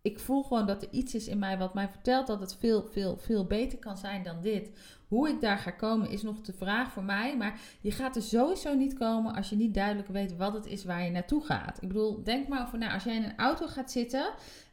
ik 0.03 0.19
voel 0.19 0.43
gewoon 0.43 0.67
dat 0.67 0.83
er 0.83 0.89
iets 0.91 1.15
is 1.15 1.29
in 1.29 1.39
mij 1.39 1.59
wat 1.59 1.75
mij 1.75 1.89
vertelt 1.89 2.27
dat 2.27 2.41
het 2.41 2.57
veel, 2.57 2.89
veel, 2.91 3.17
veel 3.19 3.47
beter 3.47 3.79
kan 3.79 3.97
zijn 3.97 4.23
dan 4.23 4.41
dit. 4.41 4.71
Hoe 5.09 5.29
ik 5.29 5.41
daar 5.41 5.59
ga 5.59 5.71
komen 5.71 6.11
is 6.11 6.23
nog 6.23 6.41
de 6.41 6.53
vraag 6.53 6.93
voor 6.93 7.05
mij. 7.05 7.37
Maar 7.37 7.61
je 7.81 7.91
gaat 7.91 8.17
er 8.17 8.23
sowieso 8.23 8.75
niet 8.75 8.99
komen 8.99 9.35
als 9.35 9.51
je 9.51 9.57
niet 9.57 9.75
duidelijk 9.75 10.09
weet 10.09 10.37
wat 10.37 10.53
het 10.53 10.67
is 10.67 10.85
waar 10.85 11.05
je 11.05 11.11
naartoe 11.11 11.45
gaat. 11.45 11.83
Ik 11.83 11.89
bedoel, 11.89 12.25
denk 12.25 12.49
maar 12.49 12.63
over 12.63 12.79
na. 12.79 12.93
Als 12.93 13.05
jij 13.05 13.17
in 13.17 13.25
een 13.25 13.37
auto 13.37 13.67
gaat 13.67 13.91
zitten, 13.91 14.33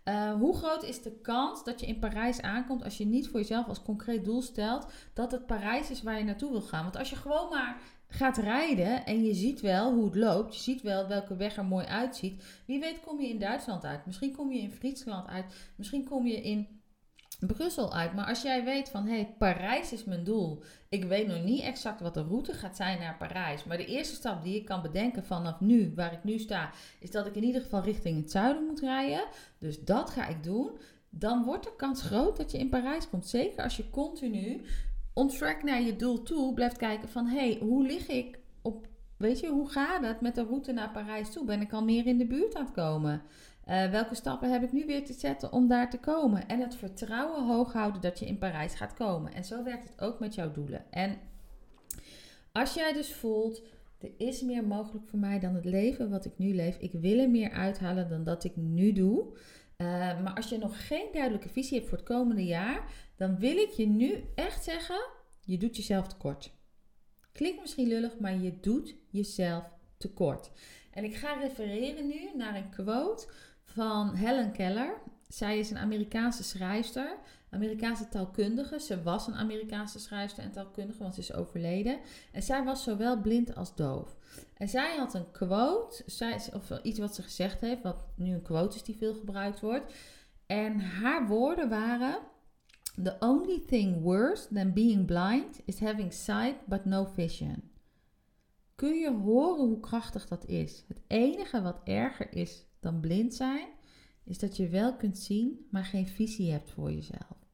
uh, 0.10 0.34
hoe 0.34 0.56
groot 0.56 0.84
is 0.84 1.02
de 1.02 1.20
kans 1.22 1.64
dat 1.64 1.80
je 1.80 1.86
in 1.86 2.00
Parijs 2.00 2.42
aankomt 2.42 2.84
als 2.84 2.98
je 2.98 3.06
niet 3.06 3.28
voor 3.28 3.40
jezelf 3.40 3.68
als 3.68 3.82
concreet 3.82 4.26
doel 4.26 4.42
stelt 4.42 4.92
dat 5.14 5.32
het 5.32 5.46
Parijs 5.46 5.90
is 5.90 6.02
waar 6.02 6.18
je 6.18 6.24
naartoe 6.24 6.52
wil 6.52 6.62
gaan? 6.62 6.84
Want 6.84 6.98
als 6.98 7.10
je 7.10 7.16
gewoon 7.16 7.50
maar 7.50 7.82
gaat 8.08 8.38
rijden 8.38 9.06
en 9.06 9.24
je 9.24 9.34
ziet 9.34 9.62
wel 9.62 9.94
hoe 9.94 10.06
het 10.06 10.16
loopt, 10.16 10.56
je 10.56 10.62
ziet 10.62 10.82
wel 10.82 11.08
welke 11.08 11.36
weg 11.36 11.58
er 11.58 11.66
mooi 11.66 11.86
uitziet. 11.86 12.44
Wie 12.66 12.80
weet 12.80 13.00
kom 13.06 13.20
je 13.20 13.30
in 13.30 13.40
Duitsland 13.40 13.86
uit, 13.86 14.06
misschien 14.06 14.36
kom 14.36 14.52
je 14.52 14.60
in 14.60 14.72
Friesland 14.72 15.28
uit, 15.28 15.46
misschien 15.76 16.04
kom 16.04 16.28
je 16.28 16.42
in 16.42 16.79
Brussel 17.40 17.94
uit. 17.94 18.14
Maar 18.14 18.26
als 18.26 18.42
jij 18.42 18.64
weet 18.64 18.90
van 18.90 19.06
hé, 19.06 19.14
hey, 19.14 19.36
Parijs 19.38 19.94
is 19.94 20.04
mijn 20.04 20.24
doel. 20.24 20.64
Ik 20.90 21.04
weet 21.04 21.28
nog 21.28 21.44
niet 21.44 21.62
exact 21.62 22.02
wat 22.02 22.14
de 22.14 22.24
route 22.24 22.54
gaat 22.54 22.76
zijn 22.76 23.00
naar 23.00 23.18
Parijs. 23.18 23.64
Maar 23.64 23.78
de 23.78 23.86
eerste 23.86 24.16
stap 24.16 24.44
die 24.44 24.56
ik 24.56 24.66
kan 24.66 24.82
bedenken 24.82 25.24
vanaf 25.24 25.60
nu, 25.60 25.92
waar 25.96 26.14
ik 26.14 26.24
nu 26.24 26.38
sta, 26.38 26.72
is 27.00 27.12
dat 27.12 27.26
ik 27.26 27.36
in 27.36 27.44
ieder 27.44 27.62
geval 27.62 27.84
richting 27.84 28.18
het 28.18 28.32
zuiden 28.32 28.66
moet 28.66 28.80
rijden. 28.80 29.26
Dus 29.58 29.84
dat 29.84 30.10
ga 30.10 30.28
ik 30.28 30.44
doen. 30.44 30.72
Dan 31.10 31.44
wordt 31.44 31.64
de 31.64 31.76
kans 31.78 32.02
groot 32.02 32.38
dat 32.38 32.52
je 32.52 32.58
in 32.58 32.70
Parijs 32.70 33.10
komt. 33.10 33.28
Zeker 33.28 33.64
als 33.64 33.78
je 33.78 33.90
continu 33.90 34.62
on 35.14 35.28
track 35.28 35.64
naar 35.64 35.82
je 35.82 35.96
doel 35.96 36.24
toe 36.24 36.54
blijft 36.54 36.78
kijken 36.78 37.10
van 37.10 37.26
hé, 37.26 37.50
hey, 37.50 37.58
hoe 37.62 37.86
lig 37.86 38.08
ik 38.08 38.40
op, 38.62 38.88
weet 39.18 39.40
je, 39.40 39.48
hoe 39.48 39.70
gaat 39.70 40.04
het 40.04 40.22
met 40.22 40.36
de 40.36 40.44
route 40.44 40.72
naar 40.72 40.92
Parijs 40.92 41.32
toe? 41.32 41.46
Ben 41.46 41.62
ik 41.62 41.74
al 41.74 41.84
meer 41.84 42.06
in 42.06 42.18
de 42.18 42.28
buurt 42.28 42.56
aan 42.56 42.66
het 42.66 42.74
komen? 42.74 43.22
Uh, 43.70 43.90
welke 43.92 44.16
stappen 44.16 44.52
heb 44.52 44.64
ik 44.64 44.72
nu 44.72 44.86
weer 44.86 45.06
te 45.06 45.14
zetten 45.14 45.52
om 45.52 45.68
daar 45.68 45.90
te 45.90 46.00
komen? 46.00 46.48
En 46.48 46.60
het 46.60 46.76
vertrouwen 46.76 47.48
hoog 47.48 47.74
houden 47.74 48.02
dat 48.02 48.20
je 48.20 48.26
in 48.26 48.38
Parijs 48.38 48.74
gaat 48.74 48.94
komen. 48.94 49.34
En 49.34 49.46
zo 49.46 49.64
werkt 49.64 49.90
het 49.90 50.02
ook 50.02 50.20
met 50.20 50.36
jouw 50.36 50.52
doelen. 50.52 50.92
En 50.92 51.18
als 52.52 52.74
jij 52.74 52.94
dus 52.94 53.14
voelt, 53.14 53.62
er 54.00 54.12
is 54.18 54.42
meer 54.42 54.64
mogelijk 54.64 55.06
voor 55.08 55.20
mij 55.20 55.40
dan 55.40 55.56
het 55.56 55.66
leven 55.66 56.10
wat 56.10 56.26
ik 56.26 56.38
nu 56.38 56.56
leef. 56.56 56.78
Ik 56.78 56.92
wil 56.92 57.20
er 57.20 57.30
meer 57.30 57.52
uithalen 57.52 58.10
dan 58.10 58.24
dat 58.24 58.44
ik 58.44 58.56
nu 58.56 58.92
doe. 58.92 59.26
Uh, 59.78 59.88
maar 60.22 60.34
als 60.34 60.50
je 60.50 60.58
nog 60.58 60.88
geen 60.88 61.08
duidelijke 61.12 61.50
visie 61.50 61.78
hebt 61.78 61.90
voor 61.90 61.98
het 61.98 62.08
komende 62.08 62.46
jaar, 62.46 62.94
dan 63.16 63.38
wil 63.38 63.58
ik 63.58 63.70
je 63.70 63.88
nu 63.88 64.24
echt 64.36 64.64
zeggen: 64.64 65.02
je 65.46 65.58
doet 65.58 65.76
jezelf 65.76 66.08
tekort. 66.08 66.52
Klinkt 67.32 67.62
misschien 67.62 67.88
lullig, 67.88 68.20
maar 68.20 68.38
je 68.38 68.60
doet 68.60 68.96
jezelf 69.10 69.64
tekort. 69.98 70.52
En 70.92 71.04
ik 71.04 71.16
ga 71.16 71.34
refereren 71.34 72.08
nu 72.08 72.30
naar 72.36 72.56
een 72.56 72.70
quote 72.70 73.28
van 73.74 74.16
Helen 74.16 74.52
Keller. 74.52 75.02
Zij 75.28 75.60
is 75.60 75.70
een 75.70 75.78
Amerikaanse 75.78 76.44
schrijfster, 76.44 77.18
Amerikaanse 77.50 78.08
taalkundige. 78.08 78.80
Ze 78.80 79.04
was 79.04 79.28
een 79.28 79.36
Amerikaanse 79.36 80.00
schrijfster 80.00 80.44
en 80.44 80.52
taalkundige, 80.52 81.02
want 81.02 81.14
ze 81.14 81.20
is 81.20 81.34
overleden. 81.34 82.00
En 82.32 82.44
zij 82.44 82.64
was 82.64 82.84
zowel 82.84 83.22
blind 83.22 83.56
als 83.56 83.76
doof. 83.76 84.18
En 84.54 84.68
zij 84.70 84.98
had 84.98 85.14
een 85.14 85.32
quote, 85.32 86.04
zij, 86.06 86.42
of 86.54 86.80
iets 86.84 87.00
wat 87.00 87.16
ze 87.16 87.22
gezegd 87.22 87.62
heeft, 87.62 87.82
wat 87.82 87.98
nu 88.16 88.34
een 88.34 88.42
quote 88.42 88.76
is 88.76 88.84
die 88.84 88.98
veel 88.98 89.14
gebruikt 89.14 89.60
wordt. 89.60 89.94
En 90.46 90.80
haar 90.80 91.28
woorden 91.28 91.70
waren: 91.70 92.18
The 93.04 93.16
only 93.20 93.64
thing 93.68 94.02
worse 94.02 94.54
than 94.54 94.74
being 94.74 95.06
blind 95.06 95.62
is 95.66 95.80
having 95.80 96.14
sight 96.14 96.56
but 96.66 96.86
no 96.86 97.06
vision. 97.06 97.72
Kun 98.76 98.94
je 98.94 99.12
horen 99.12 99.66
hoe 99.66 99.80
krachtig 99.80 100.28
dat 100.28 100.46
is? 100.46 100.84
Het 100.88 101.02
enige 101.08 101.62
wat 101.62 101.82
erger 101.84 102.34
is 102.34 102.66
dan 102.80 103.00
blind 103.00 103.34
zijn, 103.34 103.68
is 104.24 104.40
dat 104.40 104.58
je 104.58 104.68
wel 104.68 104.96
kunt 104.96 105.18
zien, 105.18 105.68
maar 105.72 105.86
geen 105.86 106.08
visie 106.08 106.52
hebt 106.52 106.72
voor 106.72 106.92
jezelf. 106.92 107.48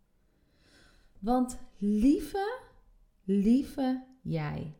Want 1.19 1.57
lieve, 1.77 2.59
lieve 3.23 4.03
jij, 4.21 4.75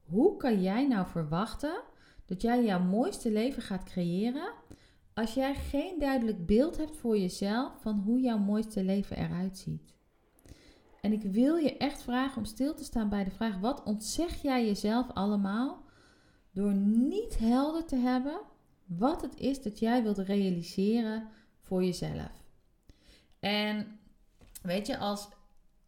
hoe 0.00 0.36
kan 0.36 0.62
jij 0.62 0.86
nou 0.86 1.06
verwachten 1.06 1.82
dat 2.24 2.42
jij 2.42 2.64
jouw 2.64 2.82
mooiste 2.82 3.32
leven 3.32 3.62
gaat 3.62 3.84
creëren 3.84 4.52
als 5.14 5.34
jij 5.34 5.54
geen 5.54 5.98
duidelijk 5.98 6.46
beeld 6.46 6.76
hebt 6.76 6.96
voor 6.96 7.18
jezelf 7.18 7.80
van 7.80 7.98
hoe 7.98 8.20
jouw 8.20 8.38
mooiste 8.38 8.84
leven 8.84 9.16
eruit 9.16 9.58
ziet? 9.58 9.94
En 11.00 11.12
ik 11.12 11.22
wil 11.22 11.56
je 11.56 11.76
echt 11.76 12.02
vragen 12.02 12.38
om 12.38 12.44
stil 12.44 12.74
te 12.74 12.84
staan 12.84 13.08
bij 13.08 13.24
de 13.24 13.30
vraag: 13.30 13.58
wat 13.58 13.82
ontzeg 13.82 14.42
jij 14.42 14.66
jezelf 14.66 15.10
allemaal 15.12 15.84
door 16.52 16.74
niet 16.74 17.38
helder 17.38 17.84
te 17.84 17.96
hebben 17.96 18.40
wat 18.98 19.22
het 19.22 19.36
is 19.36 19.62
dat 19.62 19.78
jij 19.78 20.02
wilt 20.02 20.18
realiseren 20.18 21.28
voor 21.58 21.84
jezelf. 21.84 22.44
En 23.40 23.98
weet 24.62 24.86
je, 24.86 24.98
als 24.98 25.28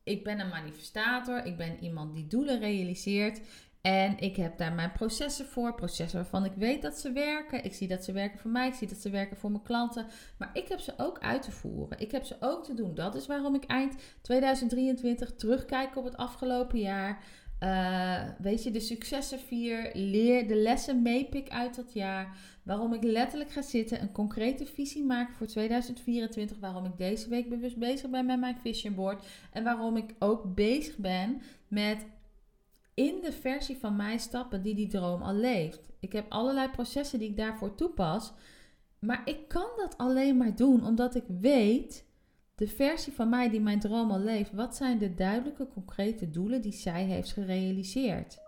ik 0.02 0.24
ben 0.24 0.40
een 0.40 0.48
manifestator, 0.48 1.44
ik 1.44 1.56
ben 1.56 1.78
iemand 1.82 2.14
die 2.14 2.26
doelen 2.26 2.58
realiseert 2.58 3.40
en 3.82 4.18
ik 4.18 4.36
heb 4.36 4.58
daar 4.58 4.72
mijn 4.72 4.92
processen 4.92 5.46
voor, 5.46 5.74
processen 5.74 6.20
waarvan 6.20 6.44
ik 6.44 6.52
weet 6.56 6.82
dat 6.82 6.98
ze 6.98 7.12
werken. 7.12 7.64
Ik 7.64 7.74
zie 7.74 7.88
dat 7.88 8.04
ze 8.04 8.12
werken 8.12 8.38
voor 8.38 8.50
mij, 8.50 8.68
ik 8.68 8.74
zie 8.74 8.88
dat 8.88 8.98
ze 8.98 9.10
werken 9.10 9.36
voor 9.36 9.50
mijn 9.50 9.62
klanten. 9.62 10.06
Maar 10.38 10.50
ik 10.52 10.68
heb 10.68 10.80
ze 10.80 10.94
ook 10.96 11.18
uit 11.18 11.42
te 11.42 11.50
voeren. 11.50 11.98
Ik 11.98 12.10
heb 12.10 12.24
ze 12.24 12.36
ook 12.40 12.64
te 12.64 12.74
doen. 12.74 12.94
Dat 12.94 13.14
is 13.14 13.26
waarom 13.26 13.54
ik 13.54 13.64
eind 13.64 13.94
2023 14.20 15.34
terugkijk 15.34 15.96
op 15.96 16.04
het 16.04 16.16
afgelopen 16.16 16.78
jaar. 16.78 17.24
Uh, 17.62 18.22
weet 18.38 18.62
je, 18.62 18.70
de 18.70 18.80
successen 18.80 19.38
vier, 19.38 19.90
leer 19.94 20.48
de 20.48 20.54
lessen 20.54 21.02
meepik 21.02 21.48
uit 21.48 21.76
dat 21.76 21.92
jaar. 21.92 22.36
Waarom 22.62 22.92
ik 22.92 23.02
letterlijk 23.02 23.50
ga 23.50 23.62
zitten, 23.62 24.02
een 24.02 24.12
concrete 24.12 24.66
visie 24.66 25.04
maken 25.04 25.34
voor 25.34 25.46
2024. 25.46 26.58
Waarom 26.58 26.84
ik 26.84 26.96
deze 26.96 27.28
week 27.28 27.48
bewust 27.48 27.76
bezig 27.76 28.10
ben 28.10 28.26
met 28.26 28.40
mijn 28.40 28.58
vision 28.60 28.94
board. 28.94 29.26
En 29.52 29.64
waarom 29.64 29.96
ik 29.96 30.14
ook 30.18 30.54
bezig 30.54 30.96
ben 30.96 31.42
met 31.68 32.06
in 32.94 33.20
de 33.22 33.32
versie 33.32 33.76
van 33.76 33.96
mij 33.96 34.18
stappen 34.18 34.62
die 34.62 34.74
die 34.74 34.88
droom 34.88 35.22
al 35.22 35.34
leeft. 35.34 35.90
Ik 36.00 36.12
heb 36.12 36.26
allerlei 36.28 36.68
processen 36.68 37.18
die 37.18 37.28
ik 37.28 37.36
daarvoor 37.36 37.74
toepas. 37.74 38.32
maar 38.98 39.22
ik 39.24 39.48
kan 39.48 39.68
dat 39.76 39.98
alleen 39.98 40.36
maar 40.36 40.56
doen 40.56 40.86
omdat 40.86 41.14
ik 41.14 41.24
weet, 41.40 42.04
de 42.54 42.66
versie 42.66 43.12
van 43.12 43.28
mij 43.28 43.50
die 43.50 43.60
mijn 43.60 43.80
droom 43.80 44.10
al 44.10 44.18
leeft, 44.18 44.52
wat 44.52 44.76
zijn 44.76 44.98
de 44.98 45.14
duidelijke, 45.14 45.68
concrete 45.68 46.30
doelen 46.30 46.62
die 46.62 46.72
zij 46.72 47.04
heeft 47.04 47.32
gerealiseerd. 47.32 48.38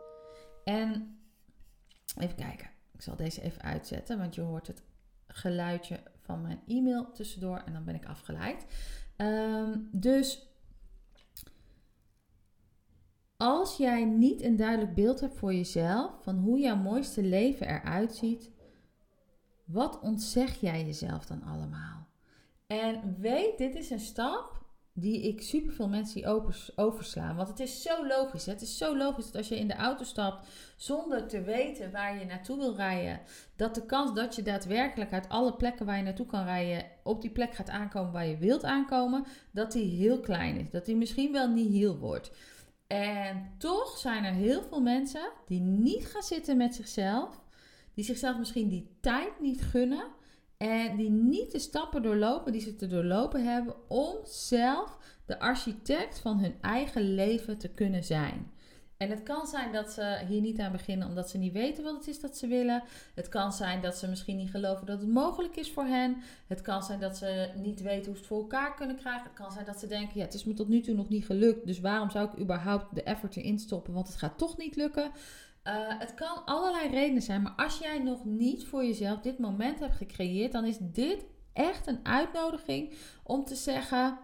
En 0.64 1.18
even 2.18 2.36
kijken, 2.36 2.70
ik 2.92 3.02
zal 3.02 3.16
deze 3.16 3.42
even 3.42 3.62
uitzetten, 3.62 4.18
want 4.18 4.34
je 4.34 4.40
hoort 4.40 4.66
het 4.66 4.82
geluidje 5.26 6.00
van 6.20 6.42
mijn 6.42 6.60
e-mail 6.66 7.10
tussendoor 7.12 7.62
en 7.66 7.72
dan 7.72 7.84
ben 7.84 7.94
ik 7.94 8.06
afgeleid. 8.06 8.66
Ehm, 9.16 9.78
dus 9.92 10.48
als 13.36 13.76
jij 13.76 14.04
niet 14.04 14.42
een 14.42 14.56
duidelijk 14.56 14.94
beeld 14.94 15.20
hebt 15.20 15.36
voor 15.36 15.54
jezelf 15.54 16.22
van 16.22 16.38
hoe 16.38 16.58
jouw 16.58 16.76
mooiste 16.76 17.22
leven 17.22 17.68
eruit 17.68 18.14
ziet, 18.14 18.50
wat 19.64 20.00
ontzeg 20.00 20.60
jij 20.60 20.84
jezelf 20.84 21.26
dan 21.26 21.42
allemaal? 21.42 22.03
En 22.80 23.16
weet, 23.18 23.58
dit 23.58 23.74
is 23.74 23.90
een 23.90 24.00
stap 24.00 24.62
die 24.92 25.22
ik 25.22 25.42
superveel 25.42 25.88
mensen 25.88 26.24
over- 26.24 26.68
overslaan. 26.76 27.36
Want 27.36 27.48
het 27.48 27.60
is 27.60 27.82
zo 27.82 28.06
logisch. 28.06 28.46
Het 28.46 28.62
is 28.62 28.78
zo 28.78 28.96
logisch 28.96 29.24
dat 29.24 29.36
als 29.36 29.48
je 29.48 29.58
in 29.58 29.68
de 29.68 29.74
auto 29.74 30.04
stapt 30.04 30.48
zonder 30.76 31.28
te 31.28 31.42
weten 31.42 31.90
waar 31.90 32.18
je 32.18 32.24
naartoe 32.24 32.58
wil 32.58 32.74
rijden, 32.76 33.20
dat 33.56 33.74
de 33.74 33.86
kans 33.86 34.14
dat 34.14 34.34
je 34.36 34.42
daadwerkelijk 34.42 35.12
uit 35.12 35.28
alle 35.28 35.54
plekken 35.54 35.86
waar 35.86 35.96
je 35.96 36.02
naartoe 36.02 36.26
kan 36.26 36.44
rijden 36.44 36.86
op 37.02 37.20
die 37.22 37.30
plek 37.30 37.54
gaat 37.54 37.70
aankomen 37.70 38.12
waar 38.12 38.26
je 38.26 38.36
wilt 38.38 38.64
aankomen, 38.64 39.24
dat 39.52 39.72
die 39.72 39.96
heel 39.96 40.20
klein 40.20 40.56
is. 40.56 40.70
Dat 40.70 40.84
die 40.84 40.96
misschien 40.96 41.32
wel 41.32 41.48
niet 41.48 41.72
heel 41.72 41.98
wordt. 41.98 42.30
En 42.86 43.54
toch 43.58 43.98
zijn 43.98 44.24
er 44.24 44.32
heel 44.32 44.62
veel 44.62 44.80
mensen 44.80 45.30
die 45.46 45.60
niet 45.60 46.06
gaan 46.06 46.22
zitten 46.22 46.56
met 46.56 46.74
zichzelf, 46.74 47.40
die 47.94 48.04
zichzelf 48.04 48.38
misschien 48.38 48.68
die 48.68 48.96
tijd 49.00 49.40
niet 49.40 49.62
gunnen 49.62 50.06
en 50.64 50.96
die 50.96 51.10
niet 51.10 51.52
de 51.52 51.58
stappen 51.58 52.02
doorlopen 52.02 52.52
die 52.52 52.60
ze 52.60 52.76
te 52.76 52.86
doorlopen 52.86 53.44
hebben 53.44 53.74
om 53.88 54.16
zelf 54.24 54.98
de 55.26 55.38
architect 55.40 56.18
van 56.18 56.38
hun 56.38 56.54
eigen 56.60 57.14
leven 57.14 57.58
te 57.58 57.68
kunnen 57.68 58.04
zijn. 58.04 58.52
En 58.96 59.10
het 59.10 59.22
kan 59.22 59.46
zijn 59.46 59.72
dat 59.72 59.90
ze 59.90 60.18
hier 60.28 60.40
niet 60.40 60.58
aan 60.58 60.72
beginnen 60.72 61.08
omdat 61.08 61.30
ze 61.30 61.38
niet 61.38 61.52
weten 61.52 61.84
wat 61.84 61.96
het 61.96 62.08
is 62.08 62.20
dat 62.20 62.36
ze 62.36 62.46
willen. 62.46 62.82
Het 63.14 63.28
kan 63.28 63.52
zijn 63.52 63.80
dat 63.80 63.96
ze 63.96 64.08
misschien 64.08 64.36
niet 64.36 64.50
geloven 64.50 64.86
dat 64.86 65.00
het 65.00 65.08
mogelijk 65.08 65.56
is 65.56 65.72
voor 65.72 65.84
hen. 65.84 66.16
Het 66.46 66.62
kan 66.62 66.82
zijn 66.82 67.00
dat 67.00 67.16
ze 67.16 67.50
niet 67.56 67.80
weten 67.80 68.04
hoe 68.04 68.14
ze 68.14 68.20
het 68.20 68.26
voor 68.26 68.40
elkaar 68.40 68.74
kunnen 68.74 68.96
krijgen. 68.96 69.22
Het 69.22 69.32
kan 69.34 69.52
zijn 69.52 69.64
dat 69.64 69.78
ze 69.78 69.86
denken, 69.86 70.18
ja, 70.18 70.24
het 70.24 70.34
is 70.34 70.44
me 70.44 70.54
tot 70.54 70.68
nu 70.68 70.80
toe 70.80 70.94
nog 70.94 71.08
niet 71.08 71.26
gelukt. 71.26 71.66
Dus 71.66 71.80
waarom 71.80 72.10
zou 72.10 72.28
ik 72.28 72.38
überhaupt 72.38 72.94
de 72.94 73.02
effort 73.02 73.36
erin 73.36 73.58
stoppen? 73.58 73.92
Want 73.92 74.06
het 74.06 74.16
gaat 74.16 74.38
toch 74.38 74.56
niet 74.56 74.76
lukken. 74.76 75.10
Uh, 75.64 75.72
het 75.98 76.14
kan 76.14 76.44
allerlei 76.44 76.88
redenen 76.88 77.22
zijn, 77.22 77.42
maar 77.42 77.52
als 77.56 77.78
jij 77.78 77.98
nog 77.98 78.24
niet 78.24 78.64
voor 78.64 78.84
jezelf 78.84 79.20
dit 79.20 79.38
moment 79.38 79.78
hebt 79.78 79.96
gecreëerd, 79.96 80.52
dan 80.52 80.64
is 80.64 80.76
dit 80.80 81.24
echt 81.52 81.86
een 81.86 82.00
uitnodiging 82.02 82.94
om 83.22 83.44
te 83.44 83.54
zeggen: 83.54 84.18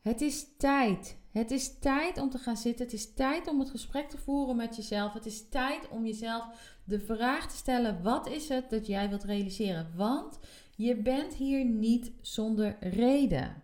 Het 0.00 0.20
is 0.20 0.56
tijd. 0.56 1.18
Het 1.30 1.50
is 1.50 1.78
tijd 1.78 2.18
om 2.18 2.30
te 2.30 2.38
gaan 2.38 2.56
zitten. 2.56 2.84
Het 2.84 2.94
is 2.94 3.14
tijd 3.14 3.48
om 3.48 3.58
het 3.58 3.70
gesprek 3.70 4.08
te 4.08 4.18
voeren 4.18 4.56
met 4.56 4.76
jezelf. 4.76 5.12
Het 5.12 5.26
is 5.26 5.48
tijd 5.48 5.88
om 5.88 6.06
jezelf 6.06 6.46
de 6.84 7.00
vraag 7.00 7.50
te 7.50 7.56
stellen: 7.56 8.02
wat 8.02 8.28
is 8.28 8.48
het 8.48 8.70
dat 8.70 8.86
jij 8.86 9.08
wilt 9.08 9.24
realiseren? 9.24 9.92
Want 9.96 10.38
je 10.76 10.96
bent 10.96 11.34
hier 11.34 11.64
niet 11.64 12.12
zonder 12.20 12.76
reden. 12.80 13.62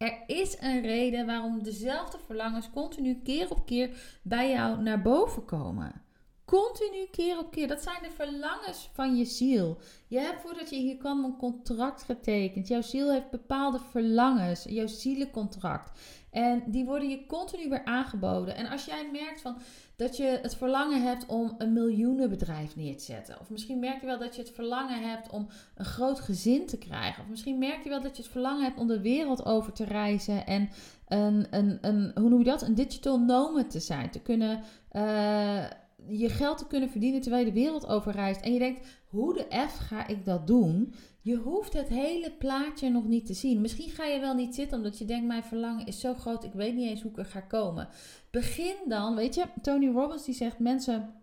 Er 0.00 0.22
is 0.26 0.56
een 0.60 0.80
reden 0.82 1.26
waarom 1.26 1.62
dezelfde 1.62 2.18
verlangens 2.26 2.70
continu 2.70 3.20
keer 3.22 3.50
op 3.50 3.66
keer 3.66 4.18
bij 4.22 4.50
jou 4.50 4.82
naar 4.82 5.02
boven 5.02 5.44
komen. 5.44 6.02
Continu 6.44 7.06
keer 7.10 7.38
op 7.38 7.50
keer. 7.50 7.68
Dat 7.68 7.82
zijn 7.82 8.02
de 8.02 8.10
verlangens 8.10 8.90
van 8.92 9.16
je 9.16 9.24
ziel. 9.24 9.78
Je 10.06 10.18
hebt 10.18 10.40
voordat 10.40 10.70
je 10.70 10.76
hier 10.76 10.96
kwam 10.96 11.24
een 11.24 11.36
contract 11.36 12.02
getekend. 12.02 12.68
Jouw 12.68 12.82
ziel 12.82 13.12
heeft 13.12 13.30
bepaalde 13.30 13.78
verlangens. 13.90 14.64
Jouw 14.64 14.86
zielencontract. 14.86 15.98
En 16.30 16.62
die 16.66 16.84
worden 16.84 17.08
je 17.08 17.26
continu 17.26 17.68
weer 17.68 17.84
aangeboden. 17.84 18.56
En 18.56 18.66
als 18.66 18.84
jij 18.84 19.08
merkt 19.12 19.40
van 19.40 19.58
dat 19.96 20.16
je 20.16 20.38
het 20.42 20.56
verlangen 20.56 21.02
hebt 21.02 21.26
om 21.26 21.54
een 21.58 21.72
miljoenenbedrijf 21.72 22.76
neer 22.76 22.96
te 22.96 23.04
zetten. 23.04 23.40
Of 23.40 23.50
misschien 23.50 23.78
merk 23.78 24.00
je 24.00 24.06
wel 24.06 24.18
dat 24.18 24.34
je 24.36 24.42
het 24.42 24.50
verlangen 24.50 25.08
hebt 25.08 25.30
om 25.30 25.48
een 25.74 25.84
groot 25.84 26.20
gezin 26.20 26.66
te 26.66 26.78
krijgen. 26.78 27.22
Of 27.22 27.28
misschien 27.28 27.58
merk 27.58 27.82
je 27.82 27.88
wel 27.88 28.00
dat 28.00 28.16
je 28.16 28.22
het 28.22 28.32
verlangen 28.32 28.64
hebt 28.64 28.78
om 28.78 28.86
de 28.86 29.00
wereld 29.00 29.44
over 29.44 29.72
te 29.72 29.84
reizen. 29.84 30.46
En 30.46 30.70
een, 31.08 31.46
een, 31.50 31.78
een 31.80 32.12
hoe 32.14 32.28
noem 32.28 32.38
je 32.38 32.44
dat? 32.44 32.62
Een 32.62 32.74
digital 32.74 33.18
nomad 33.18 33.70
te 33.70 33.80
zijn. 33.80 34.10
Te 34.10 34.20
kunnen. 34.20 34.62
Uh, 34.92 35.64
je 36.08 36.28
geld 36.28 36.58
te 36.58 36.66
kunnen 36.66 36.90
verdienen 36.90 37.20
terwijl 37.20 37.44
je 37.44 37.52
de 37.52 37.60
wereld 37.60 37.86
overreist. 37.86 38.40
En 38.40 38.52
je 38.52 38.58
denkt, 38.58 38.86
hoe 39.06 39.34
de 39.34 39.66
F 39.68 39.76
ga 39.78 40.06
ik 40.06 40.24
dat 40.24 40.46
doen? 40.46 40.94
Je 41.22 41.36
hoeft 41.36 41.72
het 41.72 41.88
hele 41.88 42.32
plaatje 42.38 42.90
nog 42.90 43.04
niet 43.04 43.26
te 43.26 43.34
zien. 43.34 43.60
Misschien 43.60 43.90
ga 43.90 44.04
je 44.04 44.20
wel 44.20 44.34
niet 44.34 44.54
zitten 44.54 44.76
omdat 44.76 44.98
je 44.98 45.04
denkt, 45.04 45.26
mijn 45.26 45.44
verlangen 45.44 45.86
is 45.86 46.00
zo 46.00 46.14
groot, 46.14 46.44
ik 46.44 46.52
weet 46.52 46.74
niet 46.74 46.88
eens 46.88 47.02
hoe 47.02 47.10
ik 47.10 47.18
er 47.18 47.24
ga 47.24 47.40
komen. 47.40 47.88
Begin 48.30 48.76
dan, 48.86 49.14
weet 49.14 49.34
je, 49.34 49.44
Tony 49.62 49.88
Robbins 49.88 50.24
die 50.24 50.34
zegt, 50.34 50.58
mensen 50.58 51.14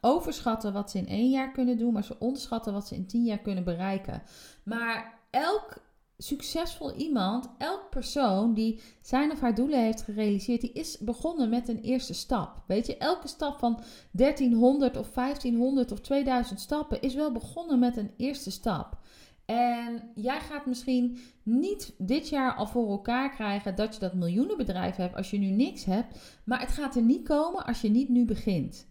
overschatten 0.00 0.72
wat 0.72 0.90
ze 0.90 0.98
in 0.98 1.08
één 1.08 1.30
jaar 1.30 1.52
kunnen 1.52 1.78
doen, 1.78 1.92
maar 1.92 2.04
ze 2.04 2.18
onderschatten 2.18 2.72
wat 2.72 2.86
ze 2.86 2.94
in 2.94 3.06
tien 3.06 3.24
jaar 3.24 3.38
kunnen 3.38 3.64
bereiken. 3.64 4.22
Maar 4.62 5.20
elk 5.30 5.84
succesvol 6.18 6.92
iemand, 6.92 7.48
elk 7.58 7.90
persoon 7.90 8.54
die 8.54 8.80
zijn 9.02 9.30
of 9.30 9.40
haar 9.40 9.54
doelen 9.54 9.82
heeft 9.82 10.02
gerealiseerd, 10.02 10.60
die 10.60 10.72
is 10.72 10.98
begonnen 10.98 11.48
met 11.48 11.68
een 11.68 11.80
eerste 11.80 12.14
stap. 12.14 12.62
Weet 12.66 12.86
je, 12.86 12.96
elke 12.96 13.28
stap 13.28 13.58
van 13.58 13.82
1300 14.10 14.96
of 14.96 15.10
1500 15.10 15.92
of 15.92 16.00
2000 16.00 16.60
stappen 16.60 17.00
is 17.00 17.14
wel 17.14 17.32
begonnen 17.32 17.78
met 17.78 17.96
een 17.96 18.10
eerste 18.16 18.50
stap. 18.50 18.98
En 19.46 20.10
jij 20.14 20.40
gaat 20.40 20.66
misschien 20.66 21.18
niet 21.42 21.94
dit 21.98 22.28
jaar 22.28 22.54
al 22.54 22.66
voor 22.66 22.90
elkaar 22.90 23.30
krijgen 23.30 23.74
dat 23.74 23.94
je 23.94 24.00
dat 24.00 24.14
miljoenenbedrijf 24.14 24.96
hebt 24.96 25.16
als 25.16 25.30
je 25.30 25.38
nu 25.38 25.46
niks 25.46 25.84
hebt. 25.84 26.18
Maar 26.44 26.60
het 26.60 26.70
gaat 26.70 26.96
er 26.96 27.02
niet 27.02 27.28
komen 27.28 27.64
als 27.64 27.80
je 27.80 27.88
niet 27.88 28.08
nu 28.08 28.24
begint. 28.24 28.86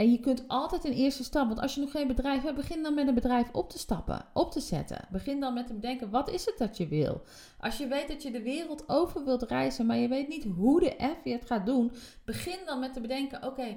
En 0.00 0.10
je 0.10 0.20
kunt 0.20 0.44
altijd 0.48 0.84
een 0.84 0.92
eerste 0.92 1.24
stap, 1.24 1.46
want 1.46 1.60
als 1.60 1.74
je 1.74 1.80
nog 1.80 1.90
geen 1.90 2.06
bedrijf 2.06 2.42
hebt, 2.42 2.56
begin 2.56 2.82
dan 2.82 2.94
met 2.94 3.08
een 3.08 3.14
bedrijf 3.14 3.48
op 3.52 3.70
te 3.70 3.78
stappen, 3.78 4.26
op 4.32 4.52
te 4.52 4.60
zetten. 4.60 5.08
Begin 5.10 5.40
dan 5.40 5.54
met 5.54 5.66
te 5.66 5.74
bedenken, 5.74 6.10
wat 6.10 6.30
is 6.30 6.46
het 6.46 6.58
dat 6.58 6.76
je 6.76 6.88
wil? 6.88 7.22
Als 7.58 7.78
je 7.78 7.86
weet 7.86 8.08
dat 8.08 8.22
je 8.22 8.30
de 8.30 8.42
wereld 8.42 8.88
over 8.88 9.24
wilt 9.24 9.42
reizen, 9.42 9.86
maar 9.86 9.96
je 9.96 10.08
weet 10.08 10.28
niet 10.28 10.44
hoe 10.44 10.80
de 10.80 10.96
F 10.98 11.24
het 11.24 11.46
gaat 11.46 11.66
doen, 11.66 11.92
begin 12.24 12.58
dan 12.66 12.80
met 12.80 12.92
te 12.92 13.00
bedenken, 13.00 13.46
oké, 13.46 13.76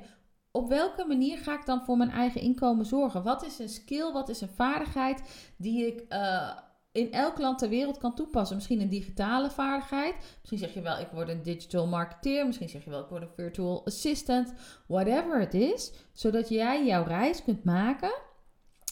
op 0.56 0.70
welke 0.70 1.06
manier 1.06 1.38
ga 1.38 1.54
ik 1.60 1.66
dan 1.66 1.84
voor 1.84 1.98
mijn 1.98 2.10
eigen 2.10 2.42
inkomen 2.42 2.86
zorgen? 2.86 3.24
Wat 3.24 3.46
is 3.46 3.60
een 3.60 3.70
skill, 3.70 4.12
wat 4.12 4.30
is 4.30 4.42
een 4.42 4.50
vaardigheid 4.56 5.22
die 5.58 5.88
ik 5.88 6.06
uh, 6.10 6.58
in 6.92 7.12
elk 7.12 7.38
land 7.38 7.60
ter 7.60 7.70
wereld 7.70 7.98
kan 7.98 8.16
toepassen? 8.16 8.56
Misschien 8.56 8.82
een 8.82 8.89
digitale 8.89 9.50
vaardigheid. 9.50 10.16
Misschien 10.39 10.58
zeg 10.58 10.74
je 10.74 10.82
wel, 10.82 11.00
ik 11.00 11.08
word 11.13 11.30
een 11.30 11.44
digital 11.44 11.88
marketeer. 11.88 12.46
Misschien 12.46 12.70
zeg 12.70 12.84
je 12.84 12.89
wel, 12.89 13.02
ik 13.02 13.10
word 13.10 13.22
een 13.22 13.34
virtual 13.36 13.86
assistant. 13.86 14.54
Whatever 14.88 15.39
het 15.39 15.54
is. 15.54 15.92
Zodat 16.12 16.50
jij 16.50 16.86
jouw 16.86 17.04
reis 17.04 17.44
kunt 17.44 17.63
maken. 17.63 18.13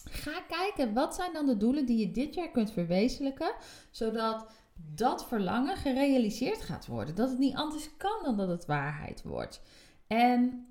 Ga 0.03 0.41
kijken, 0.47 0.93
wat 0.93 1.15
zijn 1.15 1.33
dan 1.33 1.45
de 1.45 1.57
doelen 1.57 1.85
die 1.85 1.97
je 1.97 2.11
dit 2.11 2.33
jaar 2.33 2.51
kunt 2.51 2.71
verwezenlijken? 2.71 3.53
Zodat 3.91 4.45
dat 4.75 5.27
verlangen 5.27 5.77
gerealiseerd 5.77 6.61
gaat 6.61 6.87
worden. 6.87 7.15
Dat 7.15 7.29
het 7.29 7.39
niet 7.39 7.55
anders 7.55 7.97
kan 7.97 8.23
dan 8.23 8.37
dat 8.37 8.47
het 8.47 8.65
waarheid 8.65 9.23
wordt. 9.23 9.61
En 10.07 10.65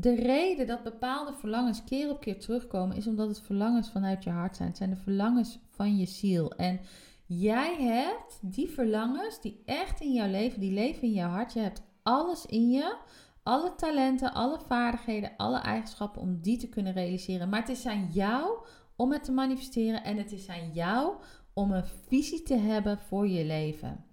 de 0.00 0.14
reden 0.14 0.66
dat 0.66 0.82
bepaalde 0.82 1.32
verlangens 1.32 1.84
keer 1.84 2.10
op 2.10 2.20
keer 2.20 2.40
terugkomen 2.40 2.96
is 2.96 3.06
omdat 3.06 3.28
het 3.28 3.40
verlangens 3.40 3.90
vanuit 3.90 4.24
je 4.24 4.30
hart 4.30 4.56
zijn. 4.56 4.68
Het 4.68 4.76
zijn 4.76 4.90
de 4.90 4.96
verlangens 4.96 5.58
van 5.68 5.96
je 5.96 6.06
ziel. 6.06 6.52
En 6.52 6.80
jij 7.26 7.76
hebt 7.82 8.38
die 8.42 8.68
verlangens 8.68 9.40
die 9.40 9.62
echt 9.64 10.00
in 10.00 10.12
jouw 10.12 10.30
leven, 10.30 10.60
die 10.60 10.72
leven 10.72 11.02
in 11.02 11.12
jouw 11.12 11.30
hart. 11.30 11.52
Je 11.52 11.60
hebt 11.60 11.82
alles 12.02 12.46
in 12.46 12.70
je, 12.70 12.96
alle 13.42 13.74
talenten, 13.74 14.32
alle 14.32 14.58
vaardigheden, 14.66 15.32
alle 15.36 15.58
eigenschappen 15.58 16.22
om 16.22 16.40
die 16.40 16.58
te 16.58 16.68
kunnen 16.68 16.92
realiseren. 16.92 17.48
Maar 17.48 17.60
het 17.60 17.68
is 17.68 17.86
aan 17.86 18.08
jou 18.12 18.66
om 18.96 19.12
het 19.12 19.24
te 19.24 19.32
manifesteren 19.32 20.04
en 20.04 20.16
het 20.16 20.32
is 20.32 20.48
aan 20.48 20.72
jou 20.72 21.14
om 21.52 21.72
een 21.72 21.86
visie 22.06 22.42
te 22.42 22.56
hebben 22.56 22.98
voor 22.98 23.28
je 23.28 23.44
leven. 23.44 24.04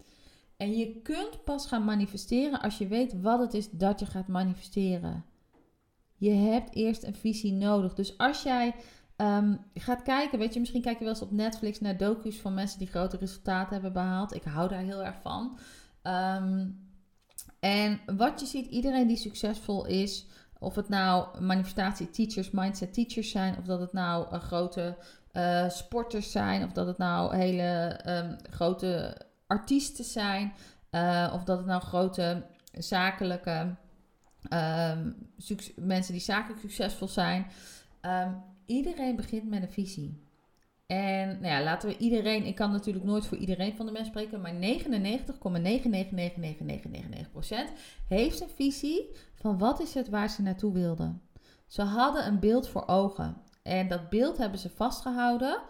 En 0.57 0.77
je 0.77 1.01
kunt 1.01 1.43
pas 1.43 1.67
gaan 1.67 1.85
manifesteren 1.85 2.61
als 2.61 2.77
je 2.77 2.87
weet 2.87 3.21
wat 3.21 3.39
het 3.39 3.53
is 3.53 3.69
dat 3.69 3.99
je 3.99 4.05
gaat 4.05 4.27
manifesteren. 4.27 5.33
Je 6.25 6.33
hebt 6.33 6.75
eerst 6.75 7.03
een 7.03 7.15
visie 7.15 7.53
nodig. 7.53 7.93
Dus 7.93 8.17
als 8.17 8.43
jij 8.43 8.75
um, 9.17 9.59
gaat 9.73 10.01
kijken, 10.01 10.39
weet 10.39 10.53
je, 10.53 10.59
misschien 10.59 10.81
kijk 10.81 10.97
je 10.97 11.03
wel 11.03 11.13
eens 11.13 11.21
op 11.21 11.31
Netflix 11.31 11.79
naar 11.79 11.97
docu's 11.97 12.39
van 12.39 12.53
mensen 12.53 12.79
die 12.79 12.87
grote 12.87 13.17
resultaten 13.17 13.73
hebben 13.73 13.93
behaald. 13.93 14.35
Ik 14.35 14.43
hou 14.43 14.69
daar 14.69 14.81
heel 14.81 15.03
erg 15.03 15.15
van. 15.21 15.57
Um, 16.03 16.83
en 17.59 17.99
wat 18.17 18.39
je 18.39 18.45
ziet, 18.45 18.65
iedereen 18.65 19.07
die 19.07 19.17
succesvol 19.17 19.85
is, 19.85 20.27
of 20.59 20.75
het 20.75 20.89
nou 20.89 21.41
manifestatie 21.41 22.09
teachers, 22.09 22.51
mindset 22.51 22.93
teachers 22.93 23.31
zijn, 23.31 23.57
of 23.57 23.65
dat 23.65 23.79
het 23.79 23.93
nou 23.93 24.33
uh, 24.33 24.41
grote 24.41 24.97
uh, 25.33 25.69
sporters 25.69 26.31
zijn, 26.31 26.63
of 26.63 26.71
dat 26.71 26.87
het 26.87 26.97
nou 26.97 27.35
hele 27.35 27.99
um, 28.07 28.35
grote 28.49 29.17
artiesten 29.47 30.05
zijn, 30.05 30.53
uh, 30.91 31.31
of 31.33 31.43
dat 31.43 31.57
het 31.57 31.67
nou 31.67 31.81
grote 31.81 32.45
zakelijke 32.71 33.75
Um, 34.53 35.15
mensen 35.75 36.13
die 36.13 36.21
zakelijk 36.21 36.61
succesvol 36.61 37.07
zijn. 37.07 37.45
Um, 38.01 38.43
iedereen 38.65 39.15
begint 39.15 39.49
met 39.49 39.61
een 39.61 39.71
visie. 39.71 40.23
En 40.85 41.27
nou 41.27 41.45
ja, 41.53 41.63
laten 41.63 41.89
we 41.89 41.97
iedereen, 41.97 42.45
ik 42.45 42.55
kan 42.55 42.71
natuurlijk 42.71 43.05
nooit 43.05 43.25
voor 43.25 43.37
iedereen 43.37 43.75
van 43.75 43.85
de 43.85 43.91
mensen 43.91 44.11
spreken, 44.11 44.41
maar 44.41 44.53
99,9999999% 44.53 44.57
heeft 48.07 48.41
een 48.41 48.49
visie 48.55 49.09
van 49.35 49.57
wat 49.57 49.81
is 49.81 49.93
het 49.93 50.09
waar 50.09 50.29
ze 50.29 50.41
naartoe 50.41 50.73
wilden. 50.73 51.21
Ze 51.67 51.81
hadden 51.81 52.27
een 52.27 52.39
beeld 52.39 52.69
voor 52.69 52.87
ogen 52.87 53.37
en 53.63 53.87
dat 53.87 54.09
beeld 54.09 54.37
hebben 54.37 54.59
ze 54.59 54.69
vastgehouden 54.69 55.61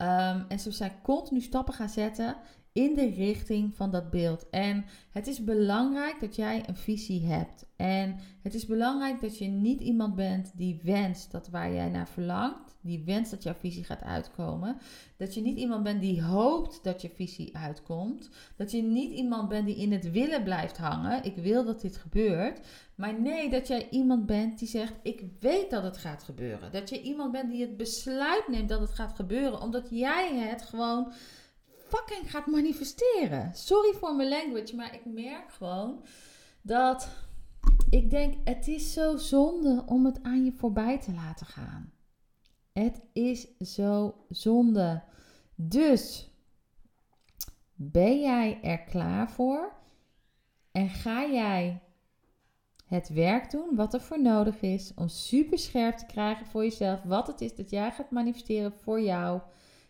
Ehm, 0.00 0.42
en 0.48 0.58
ze 0.58 0.70
zijn 0.70 0.92
continu 1.02 1.40
stappen 1.40 1.74
gaan 1.74 1.88
zetten 1.88 2.36
in 2.72 2.94
de 2.94 3.10
richting 3.10 3.74
van 3.74 3.90
dat 3.90 4.10
beeld. 4.10 4.50
En 4.50 4.84
het 5.10 5.26
is 5.26 5.44
belangrijk 5.44 6.20
dat 6.20 6.36
jij 6.36 6.62
een 6.66 6.76
visie 6.76 7.26
hebt. 7.26 7.66
En 7.76 8.16
het 8.42 8.54
is 8.54 8.66
belangrijk 8.66 9.20
dat 9.20 9.38
je 9.38 9.46
niet 9.46 9.80
iemand 9.80 10.14
bent 10.14 10.52
die 10.54 10.80
wenst 10.82 11.30
dat 11.30 11.48
waar 11.48 11.72
jij 11.72 11.88
naar 11.88 12.08
verlangt, 12.08 12.74
die 12.80 13.02
wenst 13.04 13.30
dat 13.30 13.42
jouw 13.42 13.54
visie 13.54 13.84
gaat 13.84 14.02
uitkomen. 14.02 14.76
Dat 15.16 15.34
je 15.34 15.40
niet 15.40 15.58
iemand 15.58 15.82
bent 15.82 16.00
die 16.00 16.22
hoopt 16.22 16.80
dat 16.82 17.02
je 17.02 17.10
visie 17.14 17.56
uitkomt. 17.56 18.30
Dat 18.56 18.70
je 18.70 18.82
niet 18.82 19.12
iemand 19.12 19.48
bent 19.48 19.66
die 19.66 19.76
in 19.76 19.92
het 19.92 20.10
willen 20.10 20.42
blijft 20.42 20.76
hangen. 20.76 21.24
Ik 21.24 21.36
wil 21.36 21.64
dat 21.64 21.80
dit 21.80 21.96
gebeurt. 21.96 22.60
Maar 22.94 23.20
nee, 23.20 23.50
dat 23.50 23.68
jij 23.68 23.88
iemand 23.90 24.26
bent 24.26 24.58
die 24.58 24.68
zegt: 24.68 24.94
Ik 25.02 25.22
weet 25.40 25.70
dat 25.70 25.82
het 25.82 25.96
gaat 25.96 26.22
gebeuren. 26.22 26.72
Dat 26.72 26.88
je 26.88 27.02
iemand 27.02 27.32
bent 27.32 27.50
die 27.50 27.60
het 27.60 27.76
besluit 27.76 28.48
neemt 28.48 28.68
dat 28.68 28.80
het 28.80 28.90
gaat 28.94 29.14
gebeuren, 29.14 29.60
omdat 29.60 29.86
jij 29.90 30.38
het 30.38 30.62
gewoon 30.62 31.12
fucking 31.90 32.30
gaat 32.30 32.46
manifesteren. 32.46 33.54
Sorry 33.54 33.92
voor 33.92 34.16
mijn 34.16 34.28
language, 34.28 34.76
maar 34.76 34.94
ik 34.94 35.04
merk 35.04 35.52
gewoon 35.52 36.04
dat 36.62 37.08
ik 37.90 38.10
denk: 38.10 38.34
Het 38.44 38.68
is 38.68 38.92
zo 38.92 39.16
zonde 39.16 39.82
om 39.86 40.04
het 40.04 40.22
aan 40.22 40.44
je 40.44 40.52
voorbij 40.52 40.98
te 40.98 41.12
laten 41.12 41.46
gaan. 41.46 41.92
Het 42.72 43.00
is 43.12 43.46
zo 43.58 44.14
zonde. 44.28 45.02
Dus 45.54 46.30
ben 47.74 48.20
jij 48.20 48.58
er 48.62 48.78
klaar 48.78 49.30
voor? 49.30 49.72
En 50.72 50.88
ga 50.88 51.26
jij 51.26 51.82
het 52.86 53.08
werk 53.08 53.50
doen 53.50 53.74
wat 53.74 53.94
er 53.94 54.00
voor 54.00 54.22
nodig 54.22 54.60
is 54.60 54.92
om 54.94 55.08
super 55.08 55.58
scherp 55.58 55.96
te 55.96 56.06
krijgen 56.06 56.46
voor 56.46 56.62
jezelf 56.62 57.02
wat 57.02 57.26
het 57.26 57.40
is 57.40 57.54
dat 57.54 57.70
jij 57.70 57.92
gaat 57.92 58.10
manifesteren 58.10 58.72
voor 58.72 59.00
jou 59.00 59.40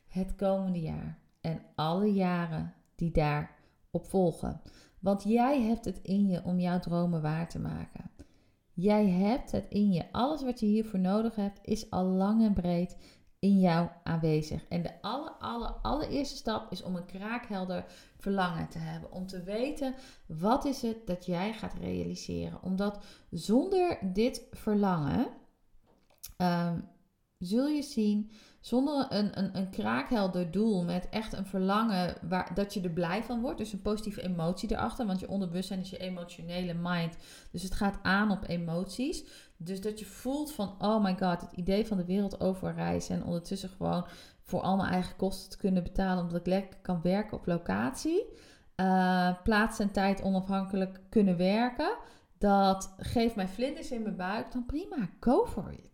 het 0.08 0.36
komende 0.36 0.80
jaar 0.80 1.18
en 1.40 1.62
alle 1.74 2.12
jaren 2.12 2.74
die 2.94 3.10
daarop 3.10 4.06
volgen. 4.06 4.60
Want 4.98 5.22
jij 5.22 5.62
hebt 5.62 5.84
het 5.84 6.00
in 6.02 6.26
je 6.26 6.44
om 6.44 6.60
jouw 6.60 6.80
dromen 6.80 7.22
waar 7.22 7.48
te 7.48 7.58
maken. 7.58 8.10
Jij 8.72 9.08
hebt 9.08 9.50
het 9.50 9.66
in 9.68 9.92
je. 9.92 10.12
Alles 10.12 10.42
wat 10.42 10.60
je 10.60 10.66
hiervoor 10.66 11.00
nodig 11.00 11.34
hebt 11.34 11.60
is 11.62 11.90
al 11.90 12.04
lang 12.04 12.42
en 12.42 12.52
breed 12.52 12.96
in 13.38 13.60
jou 13.60 13.88
aanwezig. 14.02 14.68
En 14.68 14.82
de 14.82 15.02
aller, 15.02 15.30
aller, 15.30 15.70
allereerste 15.70 16.36
stap 16.36 16.72
is 16.72 16.82
om 16.82 16.96
een 16.96 17.06
kraakhelder 17.06 17.84
verlangen 18.18 18.68
te 18.68 18.78
hebben. 18.78 19.12
Om 19.12 19.26
te 19.26 19.42
weten 19.42 19.94
wat 20.26 20.64
is 20.64 20.82
het 20.82 21.06
dat 21.06 21.26
jij 21.26 21.52
gaat 21.52 21.74
realiseren. 21.74 22.62
Omdat 22.62 23.04
zonder 23.30 23.98
dit 24.12 24.46
verlangen 24.50 25.26
ehm, 26.36 26.80
zul 27.40 27.66
je 27.66 27.82
zien, 27.82 28.30
zonder 28.60 29.06
een, 29.08 29.38
een, 29.38 29.56
een 29.56 29.70
kraakhelder 29.70 30.50
doel 30.50 30.84
met 30.84 31.08
echt 31.08 31.32
een 31.32 31.46
verlangen 31.46 32.16
waar, 32.28 32.54
dat 32.54 32.74
je 32.74 32.80
er 32.80 32.90
blij 32.90 33.22
van 33.22 33.40
wordt. 33.40 33.58
Dus 33.58 33.72
een 33.72 33.82
positieve 33.82 34.22
emotie 34.22 34.70
erachter. 34.70 35.06
Want 35.06 35.20
je 35.20 35.28
onderbewustzijn 35.28 35.80
is 35.80 35.90
je 35.90 35.98
emotionele 35.98 36.74
mind. 36.74 37.16
Dus 37.50 37.62
het 37.62 37.74
gaat 37.74 37.98
aan 38.02 38.30
op 38.30 38.48
emoties. 38.48 39.24
Dus 39.56 39.80
dat 39.80 39.98
je 39.98 40.04
voelt 40.04 40.52
van, 40.52 40.74
oh 40.78 41.02
my 41.02 41.16
god, 41.18 41.40
het 41.40 41.52
idee 41.52 41.86
van 41.86 41.96
de 41.96 42.04
wereld 42.04 42.40
overreizen. 42.40 43.14
En 43.16 43.24
ondertussen 43.24 43.68
gewoon 43.68 44.06
voor 44.42 44.60
al 44.60 44.76
mijn 44.76 44.92
eigen 44.92 45.16
kosten 45.16 45.50
te 45.50 45.56
kunnen 45.56 45.82
betalen. 45.82 46.22
Omdat 46.22 46.40
ik 46.40 46.46
lekker 46.46 46.78
kan 46.82 47.00
werken 47.02 47.36
op 47.36 47.46
locatie. 47.46 48.24
Uh, 48.76 49.42
plaats 49.42 49.78
en 49.78 49.90
tijd 49.90 50.22
onafhankelijk 50.22 51.00
kunnen 51.08 51.36
werken. 51.36 51.96
Dat 52.38 52.94
geeft 52.98 53.36
mij 53.36 53.48
vlinders 53.48 53.90
in 53.90 54.02
mijn 54.02 54.16
buik. 54.16 54.52
Dan 54.52 54.66
prima, 54.66 55.08
go 55.20 55.46
for 55.46 55.72
it. 55.72 55.89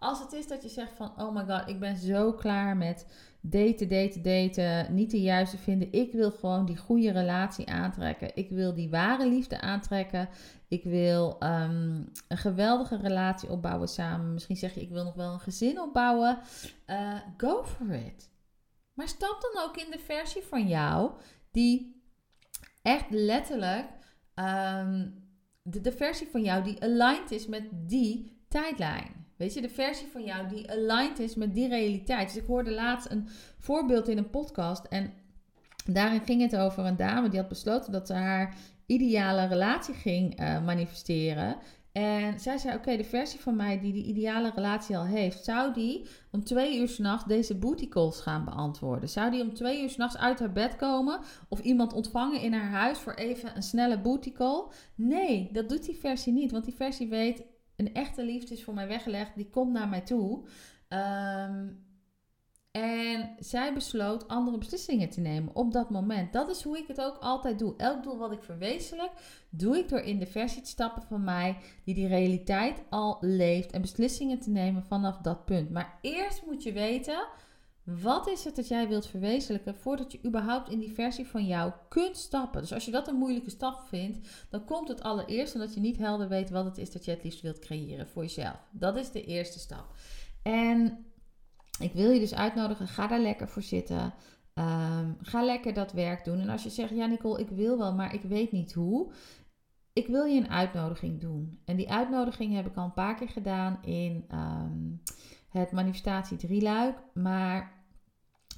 Als 0.00 0.18
het 0.20 0.32
is 0.32 0.46
dat 0.46 0.62
je 0.62 0.68
zegt 0.68 0.92
van, 0.92 1.12
oh 1.16 1.34
my 1.34 1.44
god, 1.44 1.68
ik 1.68 1.80
ben 1.80 1.96
zo 1.96 2.32
klaar 2.32 2.76
met 2.76 3.06
daten, 3.40 3.88
daten, 3.88 4.22
daten, 4.22 4.94
niet 4.94 5.10
de 5.10 5.20
juiste 5.20 5.58
vinden. 5.58 5.92
Ik 5.92 6.12
wil 6.12 6.30
gewoon 6.30 6.66
die 6.66 6.76
goede 6.76 7.10
relatie 7.10 7.68
aantrekken. 7.68 8.30
Ik 8.34 8.50
wil 8.50 8.74
die 8.74 8.90
ware 8.90 9.28
liefde 9.28 9.60
aantrekken. 9.60 10.28
Ik 10.68 10.84
wil 10.84 11.36
um, 11.42 12.08
een 12.28 12.36
geweldige 12.36 12.96
relatie 12.96 13.50
opbouwen 13.50 13.88
samen. 13.88 14.32
Misschien 14.32 14.56
zeg 14.56 14.74
je, 14.74 14.80
ik 14.80 14.90
wil 14.90 15.04
nog 15.04 15.14
wel 15.14 15.32
een 15.32 15.40
gezin 15.40 15.80
opbouwen. 15.80 16.38
Uh, 16.86 17.14
go 17.36 17.64
for 17.64 17.92
it. 17.94 18.30
Maar 18.94 19.08
stap 19.08 19.48
dan 19.52 19.64
ook 19.64 19.76
in 19.76 19.90
de 19.90 19.98
versie 19.98 20.42
van 20.42 20.68
jou 20.68 21.10
die 21.50 22.02
echt 22.82 23.10
letterlijk 23.10 23.86
um, 24.34 25.24
de, 25.62 25.80
de 25.80 25.92
versie 25.92 26.28
van 26.30 26.42
jou 26.42 26.62
die 26.62 26.82
aligned 26.82 27.30
is 27.30 27.46
met 27.46 27.64
die 27.72 28.44
tijdlijn. 28.48 29.19
Weet 29.40 29.54
je, 29.54 29.60
de 29.60 29.68
versie 29.68 30.06
van 30.06 30.24
jou 30.24 30.48
die 30.48 30.70
aligned 30.70 31.18
is 31.18 31.34
met 31.34 31.54
die 31.54 31.68
realiteit. 31.68 32.26
Dus 32.26 32.42
ik 32.42 32.46
hoorde 32.46 32.70
laatst 32.70 33.10
een 33.10 33.28
voorbeeld 33.58 34.08
in 34.08 34.18
een 34.18 34.30
podcast. 34.30 34.84
En 34.84 35.12
daarin 35.86 36.20
ging 36.20 36.42
het 36.42 36.56
over 36.56 36.84
een 36.84 36.96
dame 36.96 37.28
die 37.28 37.38
had 37.38 37.48
besloten 37.48 37.92
dat 37.92 38.06
ze 38.06 38.12
haar 38.12 38.56
ideale 38.86 39.46
relatie 39.46 39.94
ging 39.94 40.40
uh, 40.40 40.64
manifesteren. 40.64 41.56
En 41.92 42.40
zij 42.40 42.58
zei: 42.58 42.76
Oké, 42.76 42.96
de 42.96 43.04
versie 43.04 43.40
van 43.40 43.56
mij 43.56 43.80
die 43.80 43.92
die 43.92 44.04
ideale 44.04 44.52
relatie 44.54 44.96
al 44.96 45.04
heeft, 45.04 45.44
zou 45.44 45.72
die 45.72 46.06
om 46.30 46.44
twee 46.44 46.78
uur 46.78 46.88
s'nachts 46.88 47.26
deze 47.26 47.58
booty 47.58 47.88
calls 47.88 48.20
gaan 48.20 48.44
beantwoorden? 48.44 49.08
Zou 49.08 49.30
die 49.30 49.42
om 49.42 49.54
twee 49.54 49.82
uur 49.82 49.90
s'nachts 49.90 50.16
uit 50.16 50.38
haar 50.38 50.52
bed 50.52 50.76
komen 50.76 51.20
of 51.48 51.60
iemand 51.60 51.92
ontvangen 51.92 52.40
in 52.40 52.52
haar 52.52 52.70
huis 52.70 52.98
voor 52.98 53.14
even 53.14 53.56
een 53.56 53.62
snelle 53.62 54.00
booty 54.00 54.32
call? 54.32 54.64
Nee, 54.94 55.48
dat 55.52 55.68
doet 55.68 55.84
die 55.84 55.98
versie 55.98 56.32
niet, 56.32 56.50
want 56.50 56.64
die 56.64 56.74
versie 56.74 57.08
weet: 57.08 57.42
een 57.80 57.94
echte 57.94 58.24
liefde 58.24 58.54
is 58.54 58.64
voor 58.64 58.74
mij 58.74 58.88
weggelegd, 58.88 59.36
die 59.36 59.50
komt 59.50 59.72
naar 59.72 59.88
mij 59.88 60.00
toe. 60.00 60.44
Um, 60.88 61.88
en 62.70 63.34
zij 63.38 63.74
besloot 63.74 64.28
andere 64.28 64.58
beslissingen 64.58 65.10
te 65.10 65.20
nemen 65.20 65.54
op 65.54 65.72
dat 65.72 65.90
moment. 65.90 66.32
Dat 66.32 66.50
is 66.50 66.62
hoe 66.62 66.78
ik 66.78 66.86
het 66.86 67.00
ook 67.00 67.16
altijd 67.16 67.58
doe. 67.58 67.74
Elk 67.76 68.02
doel 68.02 68.18
wat 68.18 68.32
ik 68.32 68.42
verwezenlijk, 68.42 69.12
doe 69.50 69.78
ik 69.78 69.88
door 69.88 70.00
in 70.00 70.18
de 70.18 70.26
versie 70.26 70.62
te 70.62 70.68
stappen 70.68 71.02
van 71.02 71.24
mij 71.24 71.56
die 71.84 71.94
die 71.94 72.06
realiteit 72.08 72.82
al 72.90 73.18
leeft 73.20 73.70
en 73.70 73.80
beslissingen 73.80 74.38
te 74.38 74.50
nemen 74.50 74.84
vanaf 74.84 75.16
dat 75.16 75.44
punt. 75.44 75.70
Maar 75.70 75.98
eerst 76.00 76.46
moet 76.46 76.62
je 76.62 76.72
weten, 76.72 77.26
wat 78.02 78.28
is 78.28 78.44
het 78.44 78.56
dat 78.56 78.68
jij 78.68 78.88
wilt 78.88 79.06
verwezenlijken 79.06 79.74
voordat 79.74 80.12
je 80.12 80.24
überhaupt 80.24 80.68
in 80.68 80.78
die 80.78 80.92
versie 80.92 81.26
van 81.26 81.46
jou 81.46 81.72
kunt 81.88 82.16
stappen? 82.16 82.60
Dus 82.60 82.72
als 82.72 82.84
je 82.84 82.90
dat 82.90 83.08
een 83.08 83.14
moeilijke 83.14 83.50
stap 83.50 83.80
vindt, 83.88 84.46
dan 84.50 84.64
komt 84.64 84.88
het 84.88 85.02
allereerst 85.02 85.54
omdat 85.54 85.74
je 85.74 85.80
niet 85.80 85.96
helder 85.96 86.28
weet 86.28 86.50
wat 86.50 86.64
het 86.64 86.78
is 86.78 86.90
dat 86.92 87.04
je 87.04 87.10
het 87.10 87.24
liefst 87.24 87.40
wilt 87.40 87.58
creëren 87.58 88.08
voor 88.08 88.22
jezelf. 88.22 88.68
Dat 88.70 88.96
is 88.96 89.10
de 89.10 89.24
eerste 89.24 89.58
stap. 89.58 89.94
En 90.42 91.04
ik 91.80 91.92
wil 91.92 92.10
je 92.10 92.20
dus 92.20 92.34
uitnodigen, 92.34 92.88
ga 92.88 93.06
daar 93.06 93.20
lekker 93.20 93.48
voor 93.48 93.62
zitten. 93.62 94.14
Um, 94.54 95.16
ga 95.20 95.44
lekker 95.44 95.74
dat 95.74 95.92
werk 95.92 96.24
doen. 96.24 96.40
En 96.40 96.48
als 96.48 96.62
je 96.62 96.70
zegt, 96.70 96.90
ja 96.90 97.06
Nicole, 97.06 97.40
ik 97.40 97.48
wil 97.48 97.78
wel, 97.78 97.94
maar 97.94 98.14
ik 98.14 98.22
weet 98.22 98.52
niet 98.52 98.72
hoe. 98.72 99.12
Ik 99.92 100.06
wil 100.06 100.24
je 100.24 100.40
een 100.40 100.50
uitnodiging 100.50 101.20
doen. 101.20 101.60
En 101.64 101.76
die 101.76 101.90
uitnodiging 101.90 102.54
heb 102.54 102.66
ik 102.66 102.76
al 102.76 102.84
een 102.84 102.92
paar 102.92 103.14
keer 103.14 103.28
gedaan 103.28 103.78
in 103.82 104.24
um, 104.32 105.02
het 105.48 105.72
manifestatie 105.72 106.36
drieluik. 106.36 106.96
Maar 107.14 107.79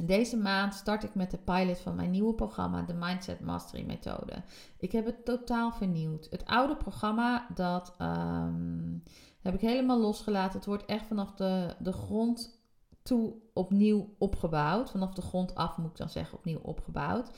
deze 0.00 0.37
maand 0.37 0.74
start 0.74 1.02
ik 1.02 1.14
met 1.14 1.31
de 1.31 1.38
pilot 1.38 1.78
van 1.78 1.94
mijn 1.94 2.11
nieuwe 2.11 2.35
programma, 2.35 2.83
de 2.83 2.94
Mindset 2.94 3.40
Mastery 3.40 3.85
Methode. 3.85 4.42
Ik 4.78 4.92
heb 4.92 5.07
het 5.07 5.24
totaal 5.24 5.72
vernieuwd. 5.72 6.26
Het 6.31 6.44
oude 6.44 6.76
programma, 6.76 7.46
dat 7.55 7.94
um, 7.98 9.02
heb 9.40 9.55
ik 9.55 9.61
helemaal 9.61 10.00
losgelaten. 10.00 10.57
Het 10.59 10.66
wordt 10.66 10.85
echt 10.85 11.07
vanaf 11.07 11.35
de, 11.35 11.74
de 11.78 11.92
grond 11.92 12.61
toe 13.02 13.35
opnieuw 13.52 14.14
opgebouwd. 14.18 14.90
Vanaf 14.90 15.14
de 15.14 15.22
grond 15.22 15.55
af 15.55 15.76
moet 15.76 15.90
ik 15.90 15.96
dan 15.96 16.09
zeggen, 16.09 16.38
opnieuw 16.38 16.61
opgebouwd. 16.62 17.31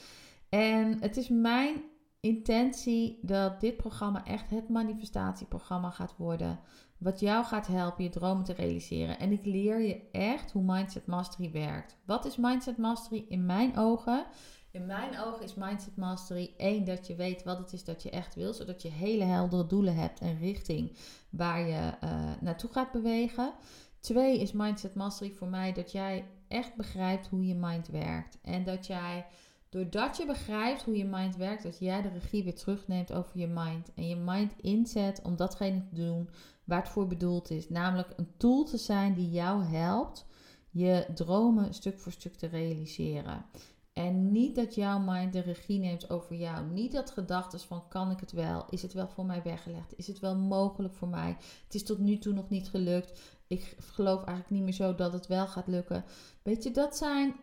En 0.48 1.00
het 1.00 1.16
is 1.16 1.28
mijn 1.28 1.82
intentie 2.20 3.18
dat 3.22 3.60
dit 3.60 3.76
programma 3.76 4.24
echt 4.24 4.50
het 4.50 4.68
manifestatieprogramma 4.68 5.90
gaat 5.90 6.14
worden. 6.16 6.60
Wat 7.04 7.20
jou 7.20 7.44
gaat 7.44 7.66
helpen 7.66 8.04
je 8.04 8.10
dromen 8.10 8.44
te 8.44 8.52
realiseren. 8.52 9.18
En 9.18 9.32
ik 9.32 9.44
leer 9.44 9.80
je 9.80 10.10
echt 10.12 10.52
hoe 10.52 10.62
Mindset 10.62 11.06
Mastery 11.06 11.50
werkt. 11.52 11.96
Wat 12.04 12.24
is 12.24 12.36
Mindset 12.36 12.76
Mastery 12.76 13.24
in 13.28 13.46
mijn 13.46 13.76
ogen? 13.76 14.26
In 14.70 14.86
mijn 14.86 15.18
ogen 15.20 15.44
is 15.44 15.54
Mindset 15.54 15.96
Mastery 15.96 16.54
één 16.56 16.84
dat 16.84 17.06
je 17.06 17.14
weet 17.14 17.42
wat 17.42 17.58
het 17.58 17.72
is 17.72 17.84
dat 17.84 18.02
je 18.02 18.10
echt 18.10 18.34
wil, 18.34 18.52
zodat 18.52 18.82
je 18.82 18.88
hele 18.88 19.24
heldere 19.24 19.66
doelen 19.66 19.96
hebt 19.96 20.20
en 20.20 20.38
richting 20.38 20.96
waar 21.30 21.60
je 21.60 21.92
uh, 22.04 22.30
naartoe 22.40 22.70
gaat 22.72 22.92
bewegen. 22.92 23.52
Twee 24.00 24.40
is 24.40 24.52
Mindset 24.52 24.94
Mastery 24.94 25.30
voor 25.30 25.48
mij 25.48 25.72
dat 25.72 25.92
jij 25.92 26.24
echt 26.48 26.74
begrijpt 26.76 27.26
hoe 27.26 27.46
je 27.46 27.54
mind 27.54 27.88
werkt. 27.88 28.38
En 28.42 28.64
dat 28.64 28.86
jij, 28.86 29.26
doordat 29.74 30.16
je 30.16 30.26
begrijpt 30.26 30.82
hoe 30.82 30.96
je 30.96 31.04
mind 31.04 31.37
werkt, 31.37 31.62
dat 31.62 31.78
jij 31.78 32.02
de 32.02 32.08
regie 32.08 32.44
weer 32.44 32.54
terugneemt 32.54 33.12
over 33.12 33.38
je 33.38 33.46
mind. 33.46 33.94
En 33.94 34.08
je 34.08 34.16
mind 34.16 34.52
inzet 34.60 35.20
om 35.22 35.37
datgene 35.37 35.82
te 35.82 35.94
doen 35.94 36.28
waar 36.64 36.82
het 36.82 36.88
voor 36.88 37.06
bedoeld 37.06 37.50
is. 37.50 37.68
Namelijk 37.68 38.12
een 38.16 38.32
tool 38.37 38.64
te 38.64 38.76
zijn 38.76 39.14
die 39.14 39.30
jou 39.30 39.62
helpt 39.62 40.26
je 40.70 41.06
dromen 41.14 41.74
stuk 41.74 41.98
voor 41.98 42.12
stuk 42.12 42.34
te 42.34 42.46
realiseren. 42.46 43.44
En 43.92 44.32
niet 44.32 44.54
dat 44.54 44.74
jouw 44.74 44.98
mind 44.98 45.32
de 45.32 45.40
regie 45.40 45.78
neemt 45.78 46.10
over 46.10 46.37
jou. 46.37 46.66
Niet 46.66 46.92
dat 46.92 47.10
gedachten 47.10 47.60
van 47.60 47.88
kan 47.88 48.10
ik 48.10 48.20
het 48.20 48.32
wel? 48.32 48.66
Is 48.70 48.82
het 48.82 48.92
wel 48.92 49.08
voor 49.08 49.26
mij 49.26 49.42
weggelegd? 49.42 49.96
Is 49.96 50.06
het 50.06 50.18
wel 50.18 50.37
mogelijk 50.37 50.94
voor 50.94 51.08
mij? 51.08 51.37
Het 51.64 51.74
is 51.74 51.84
tot 51.84 51.98
nu 51.98 52.18
toe 52.18 52.32
nog 52.32 52.48
niet 52.48 52.68
gelukt. 52.68 53.20
Ik 53.46 53.76
geloof 53.78 54.16
eigenlijk 54.16 54.50
niet 54.50 54.62
meer 54.62 54.72
zo 54.72 54.94
dat 54.94 55.12
het 55.12 55.26
wel 55.26 55.46
gaat 55.46 55.66
lukken. 55.66 56.04
Weet 56.42 56.62
je, 56.62 56.70
dat 56.70 56.96
zijn 56.96 57.34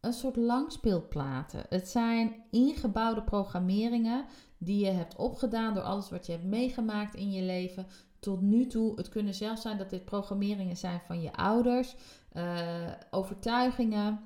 een 0.00 0.12
soort 0.12 0.36
langspeelplaten. 0.36 1.64
Het 1.68 1.88
zijn 1.88 2.34
ingebouwde 2.50 3.22
programmeringen 3.22 4.24
die 4.58 4.84
je 4.84 4.90
hebt 4.90 5.16
opgedaan 5.16 5.74
door 5.74 5.82
alles 5.82 6.10
wat 6.10 6.26
je 6.26 6.32
hebt 6.32 6.44
meegemaakt 6.44 7.14
in 7.14 7.30
je 7.30 7.42
leven 7.42 7.86
tot 8.20 8.40
nu 8.40 8.66
toe. 8.66 8.96
Het 8.96 9.08
kunnen 9.08 9.34
zelfs 9.34 9.62
zijn 9.62 9.78
dat 9.78 9.90
dit 9.90 10.04
programmeringen 10.04 10.76
zijn 10.76 11.00
van 11.06 11.20
je 11.20 11.32
ouders, 11.32 11.96
uh, 12.32 12.92
overtuigingen. 13.10 14.20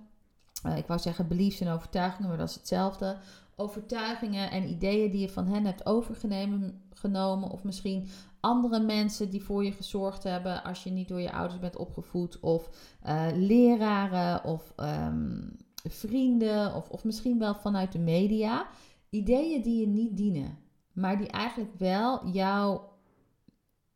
Uh, 0.66 0.76
ik 0.76 0.86
wou 0.86 1.00
zeggen 1.00 1.28
beliefs 1.28 1.60
en 1.60 1.68
overtuigingen, 1.68 2.28
maar 2.28 2.38
dat 2.38 2.48
is 2.48 2.54
hetzelfde. 2.54 3.16
Overtuigingen 3.56 4.50
en 4.50 4.68
ideeën 4.68 5.10
die 5.10 5.20
je 5.20 5.28
van 5.28 5.46
hen 5.46 5.64
hebt 5.64 5.86
overgenomen. 5.86 7.50
Of 7.50 7.64
misschien 7.64 8.08
andere 8.40 8.80
mensen 8.80 9.30
die 9.30 9.42
voor 9.42 9.64
je 9.64 9.72
gezorgd 9.72 10.22
hebben 10.22 10.62
als 10.62 10.82
je 10.82 10.90
niet 10.90 11.08
door 11.08 11.20
je 11.20 11.32
ouders 11.32 11.58
bent 11.58 11.76
opgevoed. 11.76 12.40
Of 12.40 12.68
uh, 13.06 13.26
leraren 13.32 14.44
of 14.44 14.72
um, 14.76 15.56
vrienden. 15.88 16.74
Of, 16.74 16.88
of 16.88 17.04
misschien 17.04 17.38
wel 17.38 17.54
vanuit 17.54 17.92
de 17.92 17.98
media. 17.98 18.66
Ideeën 19.10 19.62
die 19.62 19.80
je 19.80 19.86
niet 19.86 20.16
dienen. 20.16 20.58
Maar 20.92 21.18
die 21.18 21.28
eigenlijk 21.28 21.74
wel 21.78 22.28
jouw 22.28 22.92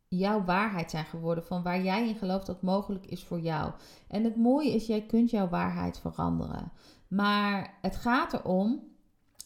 jouw 0.09 0.45
waarheid 0.45 0.91
zijn 0.91 1.05
geworden. 1.05 1.45
Van 1.45 1.63
waar 1.63 1.83
jij 1.83 2.09
in 2.09 2.15
gelooft 2.15 2.47
dat 2.47 2.63
mogelijk 2.63 3.07
is 3.07 3.25
voor 3.25 3.41
jou. 3.41 3.73
En 4.09 4.25
het 4.25 4.37
mooie 4.37 4.75
is, 4.75 4.87
jij 4.87 5.03
kunt 5.07 5.31
jouw 5.31 5.49
waarheid 5.49 5.99
veranderen. 5.99 6.73
Maar 7.09 7.79
het 7.81 7.97
gaat 7.97 8.33
erom 8.33 8.88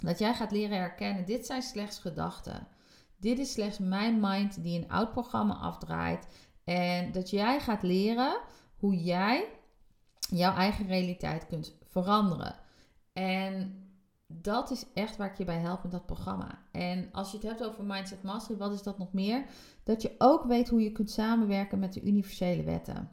dat 0.02 0.18
jij 0.18 0.34
gaat 0.34 0.52
leren 0.52 0.78
herkennen: 0.78 1.24
dit 1.24 1.46
zijn 1.46 1.62
slechts 1.62 1.98
gedachten. 1.98 2.66
Dit 3.16 3.38
is 3.38 3.52
slechts 3.52 3.78
mijn 3.78 4.20
mind 4.20 4.62
die 4.62 4.78
een 4.78 4.90
oud 4.90 5.12
programma 5.12 5.54
afdraait. 5.54 6.26
En 6.64 7.12
dat 7.12 7.30
jij 7.30 7.60
gaat 7.60 7.82
leren 7.82 8.40
hoe 8.76 9.02
jij 9.02 9.48
jouw 10.18 10.54
eigen 10.54 10.86
realiteit 10.86 11.46
kunt 11.46 11.76
veranderen. 11.82 12.54
En 13.12 13.82
dat 14.26 14.70
is 14.70 14.86
echt 14.94 15.16
waar 15.16 15.30
ik 15.30 15.38
je 15.38 15.44
bij 15.44 15.58
help 15.58 15.82
met 15.82 15.92
dat 15.92 16.06
programma. 16.06 16.58
En 16.72 17.08
als 17.12 17.30
je 17.30 17.36
het 17.36 17.46
hebt 17.46 17.64
over 17.64 17.84
Mindset 17.84 18.22
Mastery, 18.22 18.58
wat 18.58 18.72
is 18.72 18.82
dat 18.82 18.98
nog 18.98 19.12
meer? 19.12 19.44
Dat 19.82 20.02
je 20.02 20.14
ook 20.18 20.44
weet 20.44 20.68
hoe 20.68 20.82
je 20.82 20.92
kunt 20.92 21.10
samenwerken 21.10 21.78
met 21.78 21.92
de 21.92 22.02
universele 22.02 22.62
wetten. 22.62 23.10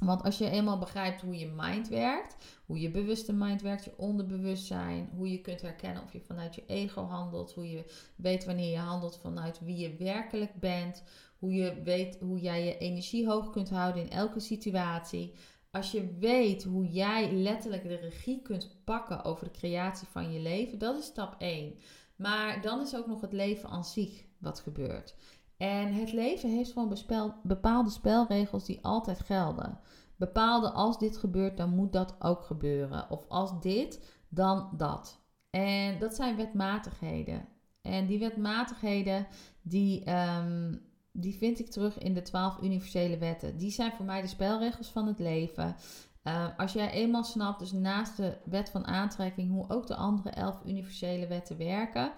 Want 0.00 0.22
als 0.22 0.38
je 0.38 0.50
eenmaal 0.50 0.78
begrijpt 0.78 1.20
hoe 1.20 1.38
je 1.38 1.52
mind 1.56 1.88
werkt, 1.88 2.36
hoe 2.66 2.80
je 2.80 2.90
bewuste 2.90 3.32
mind 3.32 3.62
werkt, 3.62 3.84
je 3.84 3.96
onderbewustzijn, 3.96 5.10
hoe 5.16 5.30
je 5.30 5.40
kunt 5.40 5.60
herkennen 5.60 6.02
of 6.02 6.12
je 6.12 6.20
vanuit 6.20 6.54
je 6.54 6.66
ego 6.66 7.02
handelt, 7.02 7.52
hoe 7.52 7.70
je 7.70 7.84
weet 8.16 8.44
wanneer 8.44 8.70
je 8.70 8.78
handelt 8.78 9.18
vanuit 9.18 9.60
wie 9.60 9.76
je 9.76 9.96
werkelijk 9.96 10.60
bent, 10.60 11.02
hoe 11.38 11.52
je 11.52 11.82
weet 11.82 12.18
hoe 12.20 12.40
jij 12.40 12.64
je 12.64 12.78
energie 12.78 13.26
hoog 13.26 13.50
kunt 13.50 13.70
houden 13.70 14.02
in 14.02 14.10
elke 14.10 14.40
situatie, 14.40 15.34
als 15.70 15.90
je 15.90 16.16
weet 16.18 16.64
hoe 16.64 16.86
jij 16.86 17.32
letterlijk 17.32 17.82
de 17.82 17.96
regie 17.96 18.42
kunt 18.42 18.76
pakken 18.84 19.24
over 19.24 19.44
de 19.44 19.58
creatie 19.58 20.08
van 20.08 20.32
je 20.32 20.40
leven, 20.40 20.78
dat 20.78 20.98
is 20.98 21.04
stap 21.04 21.34
1. 21.38 21.74
Maar 22.16 22.62
dan 22.62 22.80
is 22.80 22.96
ook 22.96 23.06
nog 23.06 23.20
het 23.20 23.32
leven 23.32 23.68
aan 23.68 23.84
zich 23.84 24.24
wat 24.38 24.60
gebeurt. 24.60 25.14
En 25.56 25.92
het 25.92 26.12
leven 26.12 26.50
heeft 26.50 26.72
gewoon 26.72 26.96
bepaalde 27.42 27.90
spelregels 27.90 28.64
die 28.64 28.84
altijd 28.84 29.20
gelden. 29.20 29.78
Bepaalde 30.16 30.70
als 30.70 30.98
dit 30.98 31.16
gebeurt, 31.16 31.56
dan 31.56 31.74
moet 31.74 31.92
dat 31.92 32.16
ook 32.18 32.42
gebeuren. 32.42 33.10
Of 33.10 33.24
als 33.28 33.60
dit, 33.60 34.16
dan 34.28 34.68
dat. 34.76 35.22
En 35.50 35.98
dat 35.98 36.14
zijn 36.14 36.36
wetmatigheden. 36.36 37.48
En 37.82 38.06
die 38.06 38.18
wetmatigheden, 38.18 39.26
die, 39.62 40.10
um, 40.10 40.82
die 41.12 41.34
vind 41.34 41.58
ik 41.58 41.70
terug 41.70 41.98
in 41.98 42.14
de 42.14 42.22
twaalf 42.22 42.62
universele 42.62 43.18
wetten. 43.18 43.56
Die 43.56 43.70
zijn 43.70 43.92
voor 43.92 44.04
mij 44.04 44.20
de 44.20 44.26
spelregels 44.26 44.88
van 44.88 45.06
het 45.06 45.18
leven. 45.18 45.76
Uh, 46.24 46.46
als 46.56 46.72
jij 46.72 46.90
eenmaal 46.90 47.24
snapt, 47.24 47.58
dus 47.58 47.72
naast 47.72 48.16
de 48.16 48.38
wet 48.44 48.70
van 48.70 48.86
aantrekking, 48.86 49.50
hoe 49.50 49.70
ook 49.70 49.86
de 49.86 49.94
andere 49.94 50.30
elf 50.30 50.60
universele 50.66 51.26
wetten 51.26 51.56
werken, 51.56 52.12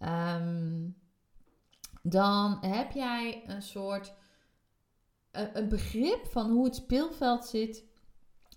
um, 0.00 0.96
dan 2.02 2.58
heb 2.60 2.92
jij 2.92 3.42
een 3.46 3.62
soort 3.62 4.12
een, 5.30 5.58
een 5.58 5.68
begrip 5.68 6.26
van 6.26 6.50
hoe 6.50 6.64
het 6.64 6.74
speelveld 6.74 7.44
zit 7.44 7.84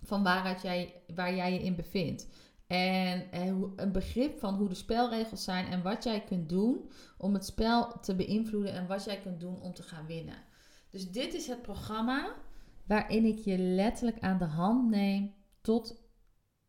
van 0.04 0.24
waaruit 0.24 0.62
jij, 0.62 1.02
waar 1.16 1.36
jij 1.36 1.54
je 1.54 1.64
in 1.64 1.76
bevindt. 1.76 2.28
En 2.68 3.28
een 3.76 3.92
begrip 3.92 4.40
van 4.40 4.54
hoe 4.56 4.70
de 4.70 4.76
spelregels 4.76 5.44
zijn 5.44 5.66
en 5.66 5.82
wat 5.82 6.04
jij 6.04 6.24
kunt 6.24 6.50
doen 6.50 6.90
om 7.18 7.34
het 7.34 7.46
spel 7.46 8.00
te 8.00 8.16
beïnvloeden 8.16 8.74
en 8.74 8.88
wat 8.88 9.04
jij 9.04 9.20
kunt 9.20 9.40
doen 9.40 9.62
om 9.62 9.74
te 9.74 9.84
gaan 9.84 10.06
winnen. 10.06 10.44
Dus 10.90 11.12
dit 11.12 11.34
is 11.34 11.48
het 11.48 11.62
programma 11.62 12.34
waarin 12.86 13.26
ik 13.26 13.38
je 13.38 13.58
letterlijk 13.58 14.20
aan 14.20 14.38
de 14.38 14.46
hand 14.46 14.90
neem 14.90 15.34
tot 15.62 16.04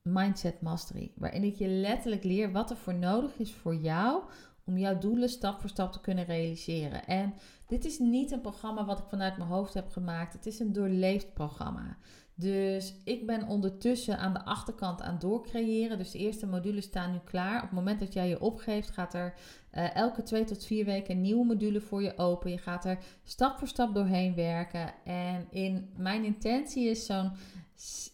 Mindset 0.03 0.61
Mastery. 0.61 1.13
Waarin 1.17 1.45
ik 1.45 1.55
je 1.55 1.69
letterlijk 1.69 2.25
leer 2.25 2.53
wat 2.53 2.71
er 2.71 2.77
voor 2.77 2.95
nodig 2.95 3.39
is 3.39 3.53
voor 3.53 3.75
jou 3.75 4.23
om 4.67 4.79
jouw 4.79 4.99
doelen 4.99 5.29
stap 5.29 5.61
voor 5.61 5.69
stap 5.69 5.93
te 5.93 6.01
kunnen 6.01 6.25
realiseren. 6.25 7.07
En 7.07 7.35
dit 7.67 7.85
is 7.85 7.99
niet 7.99 8.31
een 8.31 8.41
programma 8.41 8.85
wat 8.85 8.99
ik 8.99 9.05
vanuit 9.09 9.37
mijn 9.37 9.49
hoofd 9.49 9.75
heb 9.75 9.91
gemaakt. 9.91 10.33
Het 10.33 10.47
is 10.47 10.59
een 10.59 10.73
doorleefd 10.73 11.35
programma. 11.35 11.97
Dus 12.39 12.95
ik 13.05 13.27
ben 13.27 13.47
ondertussen 13.47 14.19
aan 14.19 14.33
de 14.33 14.45
achterkant 14.45 15.03
aan 15.03 15.19
doorcreëren. 15.19 15.99
Dus 15.99 16.11
de 16.11 16.19
eerste 16.19 16.47
modules 16.47 16.85
staan 16.85 17.13
nu 17.13 17.19
klaar. 17.25 17.57
Op 17.57 17.63
het 17.63 17.73
moment 17.73 18.01
dat 18.01 18.13
jij 18.13 18.29
je 18.29 18.41
opgeeft, 18.41 18.91
gaat 18.91 19.15
er 19.15 19.35
uh, 19.75 19.95
elke 19.95 20.23
twee 20.23 20.45
tot 20.45 20.65
vier 20.65 20.85
weken 20.85 21.15
een 21.15 21.21
nieuwe 21.21 21.45
module 21.45 21.81
voor 21.81 22.03
je 22.03 22.19
open. 22.19 22.51
Je 22.51 22.59
gaat 22.59 22.85
er 22.85 22.99
stap 23.25 23.59
voor 23.59 23.69
stap 23.69 23.95
doorheen 23.95 24.35
werken. 24.35 24.95
En 25.05 25.47
in 25.51 25.91
mijn 25.97 26.25
intentie 26.25 26.89
is 26.89 27.07
zo'n, 27.07 27.33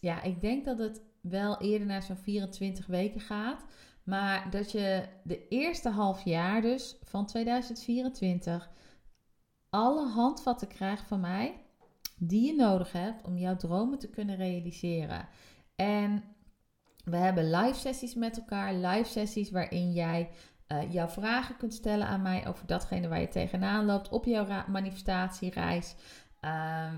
ja, 0.01 0.21
ik 0.21 0.41
denk 0.41 0.65
dat 0.65 0.77
het 0.77 1.01
wel 1.21 1.61
eerder 1.61 1.87
naar 1.87 2.03
zo'n 2.03 2.17
24 2.17 2.85
weken 2.85 3.21
gaat. 3.21 3.65
Maar 4.03 4.49
dat 4.49 4.71
je 4.71 5.03
de 5.23 5.47
eerste 5.47 5.89
half 5.89 6.23
jaar 6.23 6.61
dus 6.61 6.97
van 7.03 7.25
2024 7.25 8.69
alle 9.69 10.07
handvatten 10.07 10.67
krijgt 10.67 11.07
van 11.07 11.19
mij 11.19 11.61
die 12.17 12.45
je 12.45 12.55
nodig 12.55 12.91
hebt 12.91 13.25
om 13.25 13.37
jouw 13.37 13.55
dromen 13.55 13.99
te 13.99 14.09
kunnen 14.09 14.35
realiseren. 14.35 15.27
En 15.75 16.23
we 17.03 17.17
hebben 17.17 17.51
live 17.51 17.79
sessies 17.79 18.15
met 18.15 18.37
elkaar, 18.37 18.73
live 18.73 19.09
sessies 19.09 19.51
waarin 19.51 19.91
jij 19.91 20.29
uh, 20.67 20.91
jouw 20.93 21.07
vragen 21.07 21.57
kunt 21.57 21.73
stellen 21.73 22.07
aan 22.07 22.21
mij 22.21 22.47
over 22.47 22.67
datgene 22.67 23.07
waar 23.07 23.19
je 23.19 23.27
tegenaan 23.27 23.85
loopt 23.85 24.09
op 24.09 24.25
jouw 24.25 24.63
manifestatiereis. 24.67 25.95
Uh, 26.45 26.49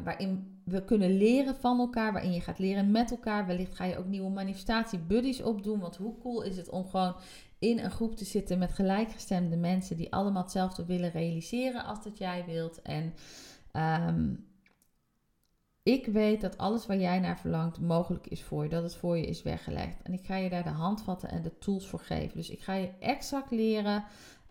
waarin 0.03 0.61
we 0.63 0.83
kunnen 0.83 1.17
leren 1.17 1.55
van 1.55 1.79
elkaar, 1.79 2.13
waarin 2.13 2.33
je 2.33 2.41
gaat 2.41 2.59
leren 2.59 2.91
met 2.91 3.11
elkaar. 3.11 3.45
Wellicht 3.45 3.75
ga 3.75 3.83
je 3.83 3.97
ook 3.97 4.05
nieuwe 4.05 4.29
manifestatie-buddies 4.29 5.41
opdoen. 5.41 5.79
Want 5.79 5.95
hoe 5.95 6.17
cool 6.17 6.41
is 6.41 6.57
het 6.57 6.69
om 6.69 6.87
gewoon 6.87 7.15
in 7.59 7.79
een 7.79 7.91
groep 7.91 8.15
te 8.15 8.25
zitten 8.25 8.57
met 8.57 8.73
gelijkgestemde 8.73 9.57
mensen 9.57 9.97
die 9.97 10.13
allemaal 10.13 10.41
hetzelfde 10.41 10.85
willen 10.85 11.11
realiseren 11.11 11.85
als 11.85 12.03
dat 12.03 12.17
jij 12.17 12.45
wilt. 12.45 12.81
En 12.81 13.13
um, 14.07 14.45
ik 15.83 16.05
weet 16.05 16.41
dat 16.41 16.57
alles 16.57 16.85
waar 16.85 16.97
jij 16.97 17.19
naar 17.19 17.39
verlangt 17.39 17.79
mogelijk 17.79 18.27
is 18.27 18.43
voor 18.43 18.63
je, 18.63 18.69
dat 18.69 18.83
het 18.83 18.95
voor 18.95 19.17
je 19.17 19.25
is 19.25 19.43
weggelegd. 19.43 20.01
En 20.01 20.13
ik 20.13 20.25
ga 20.25 20.35
je 20.35 20.49
daar 20.49 20.63
de 20.63 20.69
handvatten 20.69 21.29
en 21.29 21.41
de 21.41 21.57
tools 21.57 21.87
voor 21.87 21.99
geven. 21.99 22.37
Dus 22.37 22.49
ik 22.49 22.59
ga 22.59 22.73
je 22.73 22.91
exact 22.99 23.51
leren 23.51 24.03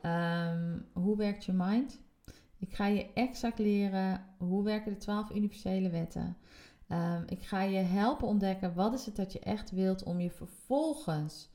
um, 0.02 0.86
hoe 0.92 1.16
werkt 1.16 1.44
je 1.44 1.52
mind. 1.52 2.02
Ik 2.64 2.74
ga 2.74 2.86
je 2.86 3.12
exact 3.14 3.58
leren 3.58 4.24
hoe 4.38 4.62
werken 4.62 4.92
de 4.92 4.98
twaalf 4.98 5.30
universele 5.30 5.90
wetten. 5.90 6.36
Um, 6.88 7.24
ik 7.26 7.42
ga 7.42 7.62
je 7.62 7.78
helpen 7.78 8.26
ontdekken 8.26 8.74
wat 8.74 8.94
is 8.94 9.06
het 9.06 9.16
dat 9.16 9.32
je 9.32 9.38
echt 9.38 9.70
wilt 9.70 10.02
om 10.02 10.20
je 10.20 10.30
vervolgens 10.30 11.50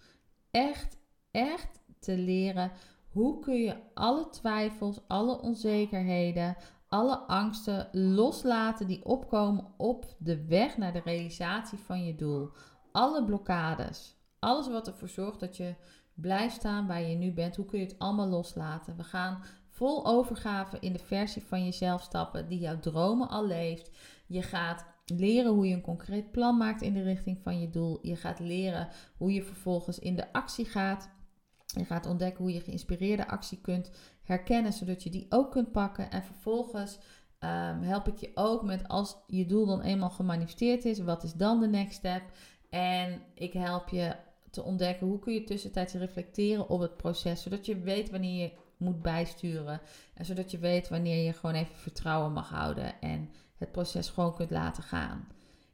echt, 0.51 0.97
echt 1.31 1.79
te 1.99 2.17
leren. 2.17 2.71
Hoe 3.07 3.39
kun 3.39 3.55
je 3.55 3.75
alle 3.93 4.29
twijfels, 4.29 4.99
alle 5.07 5.41
onzekerheden, 5.41 6.55
alle 6.87 7.17
angsten 7.17 7.89
loslaten 7.91 8.87
die 8.87 9.05
opkomen 9.05 9.67
op 9.77 10.05
de 10.17 10.45
weg 10.45 10.77
naar 10.77 10.93
de 10.93 11.01
realisatie 11.03 11.77
van 11.77 12.05
je 12.05 12.15
doel. 12.15 12.49
Alle 12.91 13.23
blokkades. 13.25 14.17
Alles 14.39 14.67
wat 14.67 14.87
ervoor 14.87 15.09
zorgt 15.09 15.39
dat 15.39 15.57
je 15.57 15.75
blijft 16.13 16.55
staan 16.55 16.87
waar 16.87 17.01
je 17.01 17.15
nu 17.15 17.31
bent. 17.31 17.55
Hoe 17.55 17.65
kun 17.65 17.79
je 17.79 17.85
het 17.85 17.99
allemaal 17.99 18.27
loslaten? 18.27 18.95
We 18.95 19.03
gaan 19.03 19.43
vol 19.79 20.05
overgave 20.05 20.77
in 20.79 20.93
de 20.93 20.99
versie 20.99 21.43
van 21.43 21.63
jezelf 21.63 22.01
stappen 22.01 22.47
die 22.47 22.59
jouw 22.59 22.79
dromen 22.79 23.29
al 23.29 23.45
leeft. 23.45 23.91
Je 24.27 24.41
gaat 24.41 24.85
leren 25.05 25.51
hoe 25.51 25.67
je 25.67 25.73
een 25.73 25.81
concreet 25.81 26.31
plan 26.31 26.57
maakt 26.57 26.81
in 26.81 26.93
de 26.93 27.01
richting 27.01 27.39
van 27.41 27.59
je 27.59 27.69
doel. 27.69 27.99
Je 28.01 28.15
gaat 28.15 28.39
leren 28.39 28.87
hoe 29.17 29.33
je 29.33 29.43
vervolgens 29.43 29.99
in 29.99 30.15
de 30.15 30.33
actie 30.33 30.65
gaat. 30.65 31.09
Je 31.65 31.85
gaat 31.85 32.05
ontdekken 32.05 32.43
hoe 32.43 32.53
je 32.53 32.61
geïnspireerde 32.61 33.27
actie 33.27 33.61
kunt 33.61 33.91
herkennen, 34.23 34.73
zodat 34.73 35.03
je 35.03 35.09
die 35.09 35.25
ook 35.29 35.51
kunt 35.51 35.71
pakken. 35.71 36.11
En 36.11 36.23
vervolgens 36.23 36.99
ehm, 37.39 37.81
help 37.81 38.07
ik 38.07 38.17
je 38.17 38.31
ook 38.33 38.63
met 38.63 38.87
als 38.87 39.15
je 39.27 39.45
doel 39.45 39.65
dan 39.65 39.81
eenmaal 39.81 40.09
gemanifesteerd 40.09 40.85
is, 40.85 40.99
wat 40.99 41.23
is 41.23 41.33
dan 41.33 41.59
de 41.59 41.67
next 41.67 41.97
step? 41.97 42.23
En 42.69 43.21
ik 43.33 43.53
help 43.53 43.89
je 43.89 44.15
te 44.49 44.63
ontdekken 44.63 45.07
hoe 45.07 45.19
kun 45.19 45.33
je 45.33 45.43
tussentijds 45.43 45.93
reflecteren 45.93 46.69
op 46.69 46.79
het 46.79 46.97
proces, 46.97 47.41
zodat 47.41 47.65
je 47.65 47.79
weet 47.79 48.09
wanneer 48.09 48.41
je 48.41 48.67
moet 48.79 49.01
bijsturen 49.01 49.81
en 50.13 50.25
zodat 50.25 50.51
je 50.51 50.57
weet 50.57 50.89
wanneer 50.89 51.25
je 51.25 51.33
gewoon 51.33 51.55
even 51.55 51.75
vertrouwen 51.75 52.33
mag 52.33 52.49
houden 52.49 53.01
en 53.01 53.29
het 53.55 53.71
proces 53.71 54.09
gewoon 54.09 54.35
kunt 54.35 54.49
laten 54.49 54.83
gaan. 54.83 55.27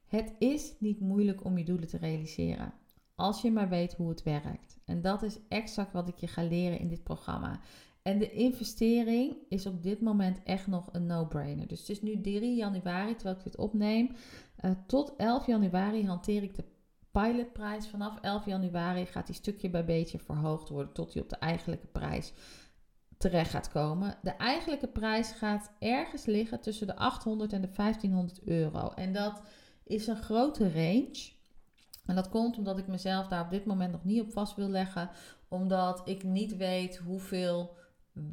Het 0.07 0.33
is 0.39 0.73
niet 0.79 0.99
moeilijk 0.99 1.43
om 1.43 1.57
je 1.57 1.63
doelen 1.63 1.87
te 1.87 1.97
realiseren, 1.97 2.73
als 3.15 3.41
je 3.41 3.51
maar 3.51 3.69
weet 3.69 3.93
hoe 3.93 4.09
het 4.09 4.23
werkt. 4.23 4.79
En 4.85 5.01
dat 5.01 5.23
is 5.23 5.39
exact 5.49 5.93
wat 5.93 6.07
ik 6.07 6.17
je 6.17 6.27
ga 6.27 6.43
leren 6.43 6.79
in 6.79 6.87
dit 6.87 7.03
programma. 7.03 7.59
En 8.01 8.19
de 8.19 8.31
investering 8.31 9.35
is 9.49 9.65
op 9.65 9.83
dit 9.83 10.01
moment 10.01 10.43
echt 10.43 10.67
nog 10.67 10.89
een 10.91 11.05
no-brainer. 11.05 11.67
Dus 11.67 11.79
het 11.79 11.89
is 11.89 12.01
nu 12.01 12.21
3 12.21 12.55
januari, 12.55 13.15
terwijl 13.15 13.37
ik 13.37 13.43
dit 13.43 13.57
opneem. 13.57 14.11
Uh, 14.65 14.71
tot 14.87 15.15
11 15.15 15.47
januari 15.47 16.05
hanteer 16.05 16.43
ik 16.43 16.55
de 16.55 16.63
pilotprijs. 17.11 17.87
Vanaf 17.87 18.19
11 18.21 18.45
januari 18.45 19.05
gaat 19.05 19.25
die 19.25 19.35
stukje 19.35 19.69
bij 19.69 19.85
beetje 19.85 20.19
verhoogd 20.19 20.69
worden 20.69 20.93
tot 20.93 21.13
die 21.13 21.21
op 21.21 21.29
de 21.29 21.35
eigenlijke 21.35 21.87
prijs 21.87 22.33
terecht 23.17 23.49
gaat 23.49 23.69
komen. 23.69 24.17
De 24.21 24.35
eigenlijke 24.35 24.87
prijs 24.87 25.31
gaat 25.31 25.71
ergens 25.79 26.25
liggen 26.25 26.61
tussen 26.61 26.87
de 26.87 26.95
800 26.95 27.53
en 27.53 27.61
de 27.61 27.71
1500 27.75 28.43
euro. 28.43 28.89
En 28.89 29.13
dat 29.13 29.41
is 29.83 30.07
een 30.07 30.23
grote 30.23 30.71
range. 30.71 31.33
En 32.05 32.15
dat 32.15 32.29
komt 32.29 32.57
omdat 32.57 32.77
ik 32.77 32.87
mezelf 32.87 33.27
daar 33.27 33.43
op 33.43 33.49
dit 33.49 33.65
moment 33.65 33.91
nog 33.91 34.03
niet 34.03 34.21
op 34.21 34.31
vast 34.31 34.55
wil 34.55 34.69
leggen. 34.69 35.09
Omdat 35.47 36.01
ik 36.05 36.23
niet 36.23 36.55
weet 36.57 36.97
hoeveel. 36.97 37.77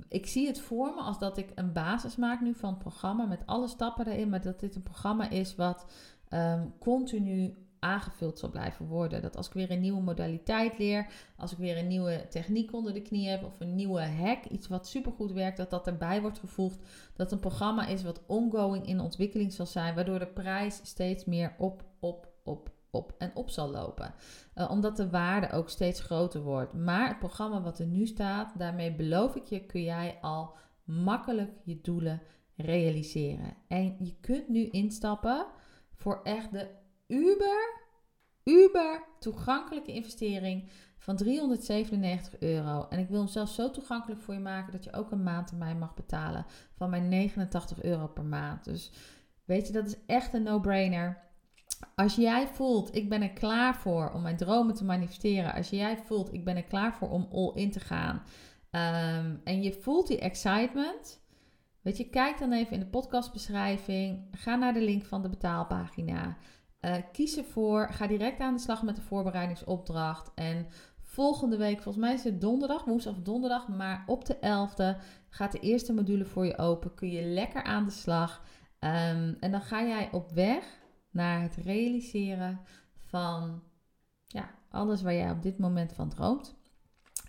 Ik 0.09 0.27
zie 0.27 0.47
het 0.47 0.61
voor 0.61 0.95
me 0.95 1.01
als 1.01 1.18
dat 1.18 1.38
ik 1.38 1.53
een 1.55 1.73
basis 1.73 2.16
maak 2.16 2.40
nu 2.40 2.55
van 2.55 2.71
het 2.71 2.79
programma 2.79 3.25
met 3.25 3.47
alle 3.47 3.68
stappen 3.68 4.07
erin. 4.07 4.29
Maar 4.29 4.42
dat 4.42 4.61
dit 4.61 4.75
een 4.75 4.83
programma 4.83 5.31
is 5.31 5.55
wat 5.55 5.87
um, 6.31 6.75
continu 6.79 7.62
aangevuld 7.83 8.38
zal 8.38 8.51
blijven 8.51 8.87
worden. 8.87 9.23
Dat 9.23 9.37
als 9.37 9.47
ik 9.47 9.53
weer 9.53 9.71
een 9.71 9.81
nieuwe 9.81 10.03
modaliteit 10.03 10.79
leer, 10.79 11.07
als 11.37 11.53
ik 11.53 11.59
weer 11.59 11.79
een 11.79 11.87
nieuwe 11.87 12.27
techniek 12.29 12.73
onder 12.73 12.92
de 12.92 13.03
knie 13.03 13.29
heb 13.29 13.45
of 13.45 13.61
een 13.61 13.75
nieuwe 13.75 14.01
hack, 14.01 14.45
iets 14.45 14.68
wat 14.68 14.88
supergoed 14.88 15.33
werkt, 15.33 15.57
dat 15.57 15.71
dat 15.71 15.87
erbij 15.87 16.21
wordt 16.21 16.38
gevoegd. 16.38 16.79
Dat 17.16 17.33
een 17.33 17.40
programma 17.40 17.87
is 17.87 18.03
wat 18.03 18.23
ongoing 18.27 18.87
in 18.87 19.01
ontwikkeling 19.01 19.53
zal 19.53 19.66
zijn, 19.66 19.95
waardoor 19.95 20.18
de 20.18 20.27
prijs 20.27 20.81
steeds 20.83 21.25
meer 21.25 21.55
op, 21.59 21.85
op, 22.01 22.29
op, 22.45 22.71
op 22.90 23.14
en 23.18 23.31
op 23.35 23.51
zal 23.51 23.71
lopen. 23.71 24.14
Uh, 24.55 24.71
omdat 24.71 24.97
de 24.97 25.11
waarde 25.11 25.51
ook 25.51 25.68
steeds 25.68 26.01
groter 26.01 26.42
wordt. 26.42 26.73
Maar 26.73 27.09
het 27.09 27.18
programma 27.18 27.62
wat 27.62 27.79
er 27.79 27.87
nu 27.87 28.07
staat, 28.07 28.59
daarmee 28.59 28.95
beloof 28.95 29.35
ik 29.35 29.45
je, 29.45 29.66
kun 29.66 29.83
jij 29.83 30.18
al 30.21 30.55
makkelijk 30.85 31.53
je 31.64 31.81
doelen 31.81 32.23
realiseren. 32.57 33.55
En 33.68 33.97
je 33.99 34.14
kunt 34.21 34.49
nu 34.49 34.68
instappen 34.68 35.47
voor 35.95 36.21
echt 36.23 36.53
de 36.53 36.81
uber, 37.12 37.81
uber 38.44 39.05
toegankelijke 39.18 39.92
investering 39.92 40.68
van 40.98 41.16
397 41.16 42.40
euro. 42.40 42.87
En 42.88 42.98
ik 42.98 43.09
wil 43.09 43.18
hem 43.18 43.29
zelfs 43.29 43.55
zo 43.55 43.70
toegankelijk 43.70 44.20
voor 44.20 44.35
je 44.35 44.40
maken 44.40 44.72
dat 44.72 44.85
je 44.85 44.92
ook 44.92 45.11
een 45.11 45.22
maandtermijn 45.22 45.79
mag 45.79 45.94
betalen 45.94 46.46
van 46.77 46.90
mijn 46.90 47.09
89 47.09 47.83
euro 47.83 48.07
per 48.07 48.25
maand. 48.25 48.64
Dus 48.64 48.92
weet 49.44 49.66
je, 49.66 49.72
dat 49.72 49.87
is 49.87 49.96
echt 50.07 50.35
een 50.35 50.42
no-brainer. 50.42 51.31
Als 51.94 52.14
jij 52.14 52.48
voelt, 52.48 52.94
ik 52.94 53.09
ben 53.09 53.22
er 53.22 53.33
klaar 53.33 53.77
voor 53.77 54.12
om 54.12 54.22
mijn 54.22 54.37
dromen 54.37 54.75
te 54.75 54.85
manifesteren. 54.85 55.55
Als 55.55 55.70
jij 55.70 55.98
voelt, 55.98 56.33
ik 56.33 56.44
ben 56.44 56.57
er 56.57 56.64
klaar 56.64 56.94
voor 56.94 57.11
om 57.11 57.29
all 57.33 57.53
in 57.55 57.70
te 57.70 57.81
gaan. 57.81 58.22
Um, 58.70 59.40
en 59.44 59.62
je 59.62 59.72
voelt 59.72 60.07
die 60.07 60.18
excitement. 60.18 61.20
Weet 61.81 61.96
je, 61.96 62.09
kijk 62.09 62.38
dan 62.38 62.53
even 62.53 62.72
in 62.72 62.81
de 62.81 62.87
podcastbeschrijving. 62.87 64.29
Ga 64.31 64.57
naar 64.57 64.72
de 64.72 64.81
link 64.81 65.05
van 65.05 65.22
de 65.22 65.29
betaalpagina. 65.29 66.37
Uh, 66.85 66.95
kies 67.12 67.37
ervoor. 67.37 67.88
Ga 67.90 68.07
direct 68.07 68.40
aan 68.40 68.55
de 68.55 68.61
slag 68.61 68.83
met 68.83 68.97
de 68.97 69.03
voorbereidingsopdracht. 69.03 70.31
En 70.35 70.66
volgende 71.03 71.57
week, 71.57 71.83
volgens 71.83 72.05
mij 72.05 72.14
is 72.14 72.25
het 72.25 72.40
donderdag, 72.40 72.85
woensdag 72.85 73.12
of 73.12 73.23
donderdag, 73.23 73.68
maar 73.68 74.05
op 74.07 74.25
de 74.25 74.37
11e 74.37 75.03
gaat 75.29 75.53
de 75.53 75.61
eerste 75.61 75.92
module 75.92 76.25
voor 76.25 76.47
je 76.47 76.59
open. 76.59 76.95
Kun 76.95 77.11
je 77.11 77.23
lekker 77.23 77.62
aan 77.62 77.85
de 77.85 77.90
slag. 77.90 78.42
Um, 78.81 79.37
en 79.40 79.51
dan 79.51 79.61
ga 79.61 79.85
jij 79.85 80.09
op 80.12 80.31
weg 80.31 80.64
naar 81.11 81.42
het 81.42 81.57
realiseren 81.57 82.61
van 82.97 83.62
ja, 84.27 84.51
alles 84.71 85.03
waar 85.03 85.14
jij 85.14 85.31
op 85.31 85.42
dit 85.42 85.59
moment 85.59 85.92
van 85.92 86.09
droomt. 86.09 86.55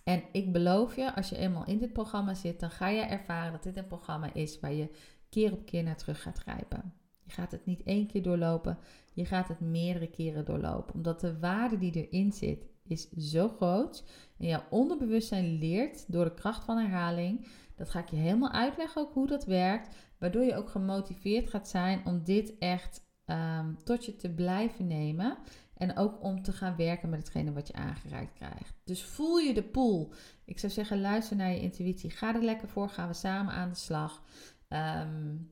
En 0.03 0.23
ik 0.31 0.51
beloof 0.51 0.95
je, 0.95 1.15
als 1.15 1.29
je 1.29 1.37
eenmaal 1.37 1.65
in 1.65 1.77
dit 1.77 1.93
programma 1.93 2.33
zit, 2.33 2.59
dan 2.59 2.71
ga 2.71 2.87
je 2.87 3.01
ervaren 3.01 3.51
dat 3.51 3.63
dit 3.63 3.77
een 3.77 3.87
programma 3.87 4.33
is 4.33 4.59
waar 4.59 4.73
je 4.73 4.89
keer 5.29 5.51
op 5.51 5.65
keer 5.65 5.83
naar 5.83 5.97
terug 5.97 6.21
gaat 6.21 6.37
grijpen. 6.37 6.93
Je 7.23 7.31
gaat 7.31 7.51
het 7.51 7.65
niet 7.65 7.83
één 7.83 8.07
keer 8.07 8.23
doorlopen, 8.23 8.77
je 9.13 9.25
gaat 9.25 9.47
het 9.47 9.59
meerdere 9.59 10.09
keren 10.09 10.45
doorlopen. 10.45 10.93
Omdat 10.93 11.19
de 11.19 11.39
waarde 11.39 11.77
die 11.77 12.07
erin 12.07 12.31
zit, 12.31 12.65
is 12.83 13.09
zo 13.09 13.49
groot. 13.49 14.03
En 14.37 14.47
jouw 14.47 14.63
onderbewustzijn 14.69 15.57
leert 15.57 16.11
door 16.11 16.25
de 16.25 16.33
kracht 16.33 16.63
van 16.63 16.77
herhaling. 16.77 17.47
Dat 17.75 17.89
ga 17.89 17.99
ik 17.99 18.09
je 18.09 18.15
helemaal 18.15 18.51
uitleggen 18.51 19.01
ook 19.01 19.13
hoe 19.13 19.27
dat 19.27 19.45
werkt. 19.45 19.95
Waardoor 20.17 20.43
je 20.43 20.55
ook 20.55 20.69
gemotiveerd 20.69 21.49
gaat 21.49 21.69
zijn 21.69 22.01
om 22.05 22.23
dit 22.23 22.57
echt 22.57 23.01
um, 23.25 23.77
tot 23.83 24.05
je 24.05 24.15
te 24.15 24.29
blijven 24.29 24.87
nemen. 24.87 25.37
En 25.73 25.97
ook 25.97 26.23
om 26.23 26.41
te 26.41 26.51
gaan 26.51 26.75
werken 26.75 27.09
met 27.09 27.19
hetgene 27.19 27.53
wat 27.53 27.67
je 27.67 27.73
aangereikt 27.73 28.33
krijgt. 28.33 28.73
Dus 28.83 29.03
voel 29.03 29.37
je 29.37 29.53
de 29.53 29.63
pool. 29.63 30.13
Ik 30.45 30.59
zou 30.59 30.71
zeggen, 30.71 31.01
luister 31.01 31.35
naar 31.35 31.51
je 31.51 31.61
intuïtie. 31.61 32.09
Ga 32.09 32.35
er 32.35 32.43
lekker 32.43 32.67
voor. 32.67 32.89
Gaan 32.89 33.07
we 33.07 33.13
samen 33.13 33.53
aan 33.53 33.69
de 33.69 33.75
slag. 33.75 34.23
Um, 34.69 35.51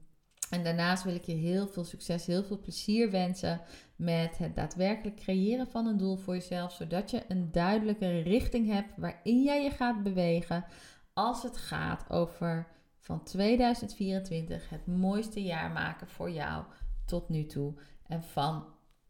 en 0.52 0.64
daarnaast 0.64 1.04
wil 1.04 1.16
ik 1.16 1.26
je 1.26 1.34
heel 1.34 1.68
veel 1.68 1.84
succes, 1.84 2.26
heel 2.26 2.44
veel 2.44 2.60
plezier 2.60 3.12
wensen 3.12 3.62
met 3.96 4.38
het 4.38 4.56
daadwerkelijk 4.56 5.16
creëren 5.16 5.68
van 5.68 5.86
een 5.86 5.98
doel 5.98 6.16
voor 6.18 6.34
jezelf, 6.34 6.72
zodat 6.74 7.12
je 7.12 7.24
een 7.28 7.52
duidelijke 7.52 8.22
richting 8.22 8.68
hebt 8.68 8.98
waarin 8.98 9.44
jij 9.44 9.64
je 9.64 9.70
gaat 9.70 10.04
bewegen 10.04 10.66
als 11.14 11.44
het 11.44 11.58
gaat 11.58 12.10
over 12.10 12.68
van 13.00 13.24
2024 13.24 14.70
het 14.70 14.88
mooiste 14.88 15.44
jaar 15.44 15.72
maken 15.72 16.08
voor 16.08 16.32
jou 16.32 16.64
tot 17.06 17.30
nu 17.30 17.46
toe 17.46 17.74
en 18.08 18.24
van 18.24 18.66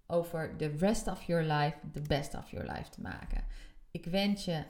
over 0.07 0.57
the 0.57 0.75
rest 0.77 1.07
of 1.07 1.23
your 1.23 1.43
life 1.43 1.77
the 1.91 2.01
best 2.01 2.33
of 2.33 2.51
your 2.51 2.71
life 2.71 2.89
te 2.89 3.01
maken. 3.01 3.43
Ik 3.91 4.05
wens 4.05 4.45
je 4.45 4.63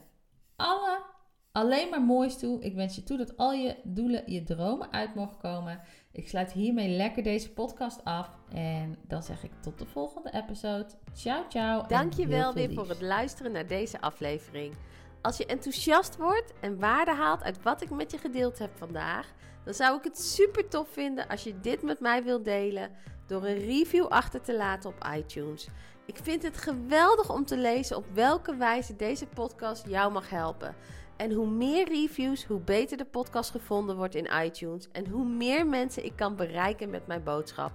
alle 0.55 1.10
alleen 1.51 1.89
maar 1.89 2.01
moois 2.01 2.37
toe. 2.37 2.61
Ik 2.61 2.75
wens 2.75 2.95
je 2.95 3.03
toe 3.03 3.17
dat 3.17 3.37
al 3.37 3.53
je 3.53 3.75
doelen, 3.83 4.23
je 4.25 4.43
dromen 4.43 4.91
uit 4.91 5.15
mogen 5.15 5.37
komen. 5.37 5.81
Ik 6.11 6.27
sluit 6.27 6.51
hiermee 6.51 6.89
lekker 6.89 7.23
deze 7.23 7.51
podcast 7.51 8.03
af. 8.03 8.29
En 8.53 8.97
dan 9.07 9.23
zeg 9.23 9.43
ik 9.43 9.51
tot 9.61 9.79
de 9.79 9.85
volgende 9.85 10.33
episode. 10.33 10.87
Ciao, 11.13 11.43
ciao. 11.49 11.87
Dankjewel 11.87 12.53
weer 12.53 12.73
voor 12.73 12.89
het 12.89 13.01
luisteren 13.01 13.51
naar 13.51 13.67
deze 13.67 14.01
aflevering. 14.01 14.75
Als 15.21 15.37
je 15.37 15.45
enthousiast 15.45 16.17
wordt 16.17 16.53
en 16.59 16.79
waarde 16.79 17.11
haalt 17.11 17.43
uit 17.43 17.63
wat 17.63 17.81
ik 17.81 17.89
met 17.89 18.11
je 18.11 18.17
gedeeld 18.17 18.59
heb 18.59 18.77
vandaag, 18.77 19.33
dan 19.63 19.73
zou 19.73 19.97
ik 19.97 20.03
het 20.03 20.19
super 20.19 20.67
tof 20.67 20.87
vinden 20.89 21.27
als 21.27 21.43
je 21.43 21.59
dit 21.59 21.81
met 21.81 21.99
mij 21.99 22.23
wilt 22.23 22.45
delen 22.45 22.89
door 23.27 23.45
een 23.45 23.59
review 23.59 24.05
achter 24.05 24.41
te 24.41 24.55
laten 24.55 24.89
op 24.89 25.07
iTunes. 25.15 25.67
Ik 26.05 26.17
vind 26.21 26.43
het 26.43 26.57
geweldig 26.57 27.33
om 27.33 27.45
te 27.45 27.57
lezen 27.57 27.97
op 27.97 28.05
welke 28.13 28.55
wijze 28.55 28.95
deze 28.95 29.27
podcast 29.27 29.87
jou 29.87 30.11
mag 30.11 30.29
helpen. 30.29 30.75
En 31.21 31.31
hoe 31.31 31.47
meer 31.47 31.87
reviews, 31.87 32.45
hoe 32.45 32.59
beter 32.59 32.97
de 32.97 33.05
podcast 33.05 33.51
gevonden 33.51 33.95
wordt 33.95 34.15
in 34.15 34.29
iTunes. 34.43 34.87
En 34.91 35.07
hoe 35.07 35.25
meer 35.25 35.67
mensen 35.67 36.05
ik 36.05 36.15
kan 36.15 36.35
bereiken 36.35 36.89
met 36.89 37.07
mijn 37.07 37.23
boodschap. 37.23 37.71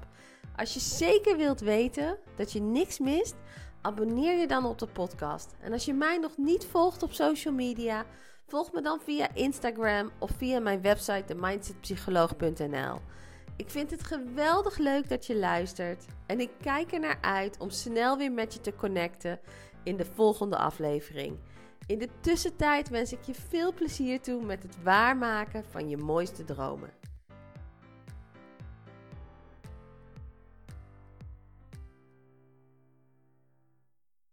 Als 0.56 0.74
je 0.74 0.80
zeker 0.80 1.36
wilt 1.36 1.60
weten 1.60 2.18
dat 2.36 2.52
je 2.52 2.60
niks 2.60 2.98
mist, 2.98 3.34
abonneer 3.82 4.38
je 4.38 4.46
dan 4.46 4.64
op 4.64 4.78
de 4.78 4.86
podcast. 4.86 5.54
En 5.60 5.72
als 5.72 5.84
je 5.84 5.94
mij 5.94 6.18
nog 6.18 6.36
niet 6.36 6.64
volgt 6.64 7.02
op 7.02 7.12
social 7.12 7.54
media, 7.54 8.04
volg 8.46 8.72
me 8.72 8.82
dan 8.82 9.00
via 9.00 9.34
Instagram 9.34 10.10
of 10.18 10.30
via 10.30 10.60
mijn 10.60 10.82
website 10.82 11.24
themindsetpsycholoog.nl. 11.26 12.98
Ik 13.56 13.70
vind 13.70 13.90
het 13.90 14.04
geweldig 14.04 14.78
leuk 14.78 15.08
dat 15.08 15.26
je 15.26 15.36
luistert 15.36 16.04
en 16.26 16.40
ik 16.40 16.50
kijk 16.60 16.92
er 16.92 17.00
naar 17.00 17.18
uit 17.20 17.58
om 17.58 17.70
snel 17.70 18.16
weer 18.16 18.32
met 18.32 18.52
je 18.52 18.60
te 18.60 18.74
connecten 18.74 19.40
in 19.82 19.96
de 19.96 20.04
volgende 20.04 20.56
aflevering. 20.56 21.38
In 21.86 21.98
de 21.98 22.08
tussentijd 22.20 22.88
wens 22.88 23.12
ik 23.12 23.22
je 23.22 23.34
veel 23.34 23.72
plezier 23.74 24.20
toe 24.20 24.44
met 24.44 24.62
het 24.62 24.82
waarmaken 24.82 25.64
van 25.70 25.88
je 25.88 25.96
mooiste 25.96 26.44
dromen. 26.44 26.90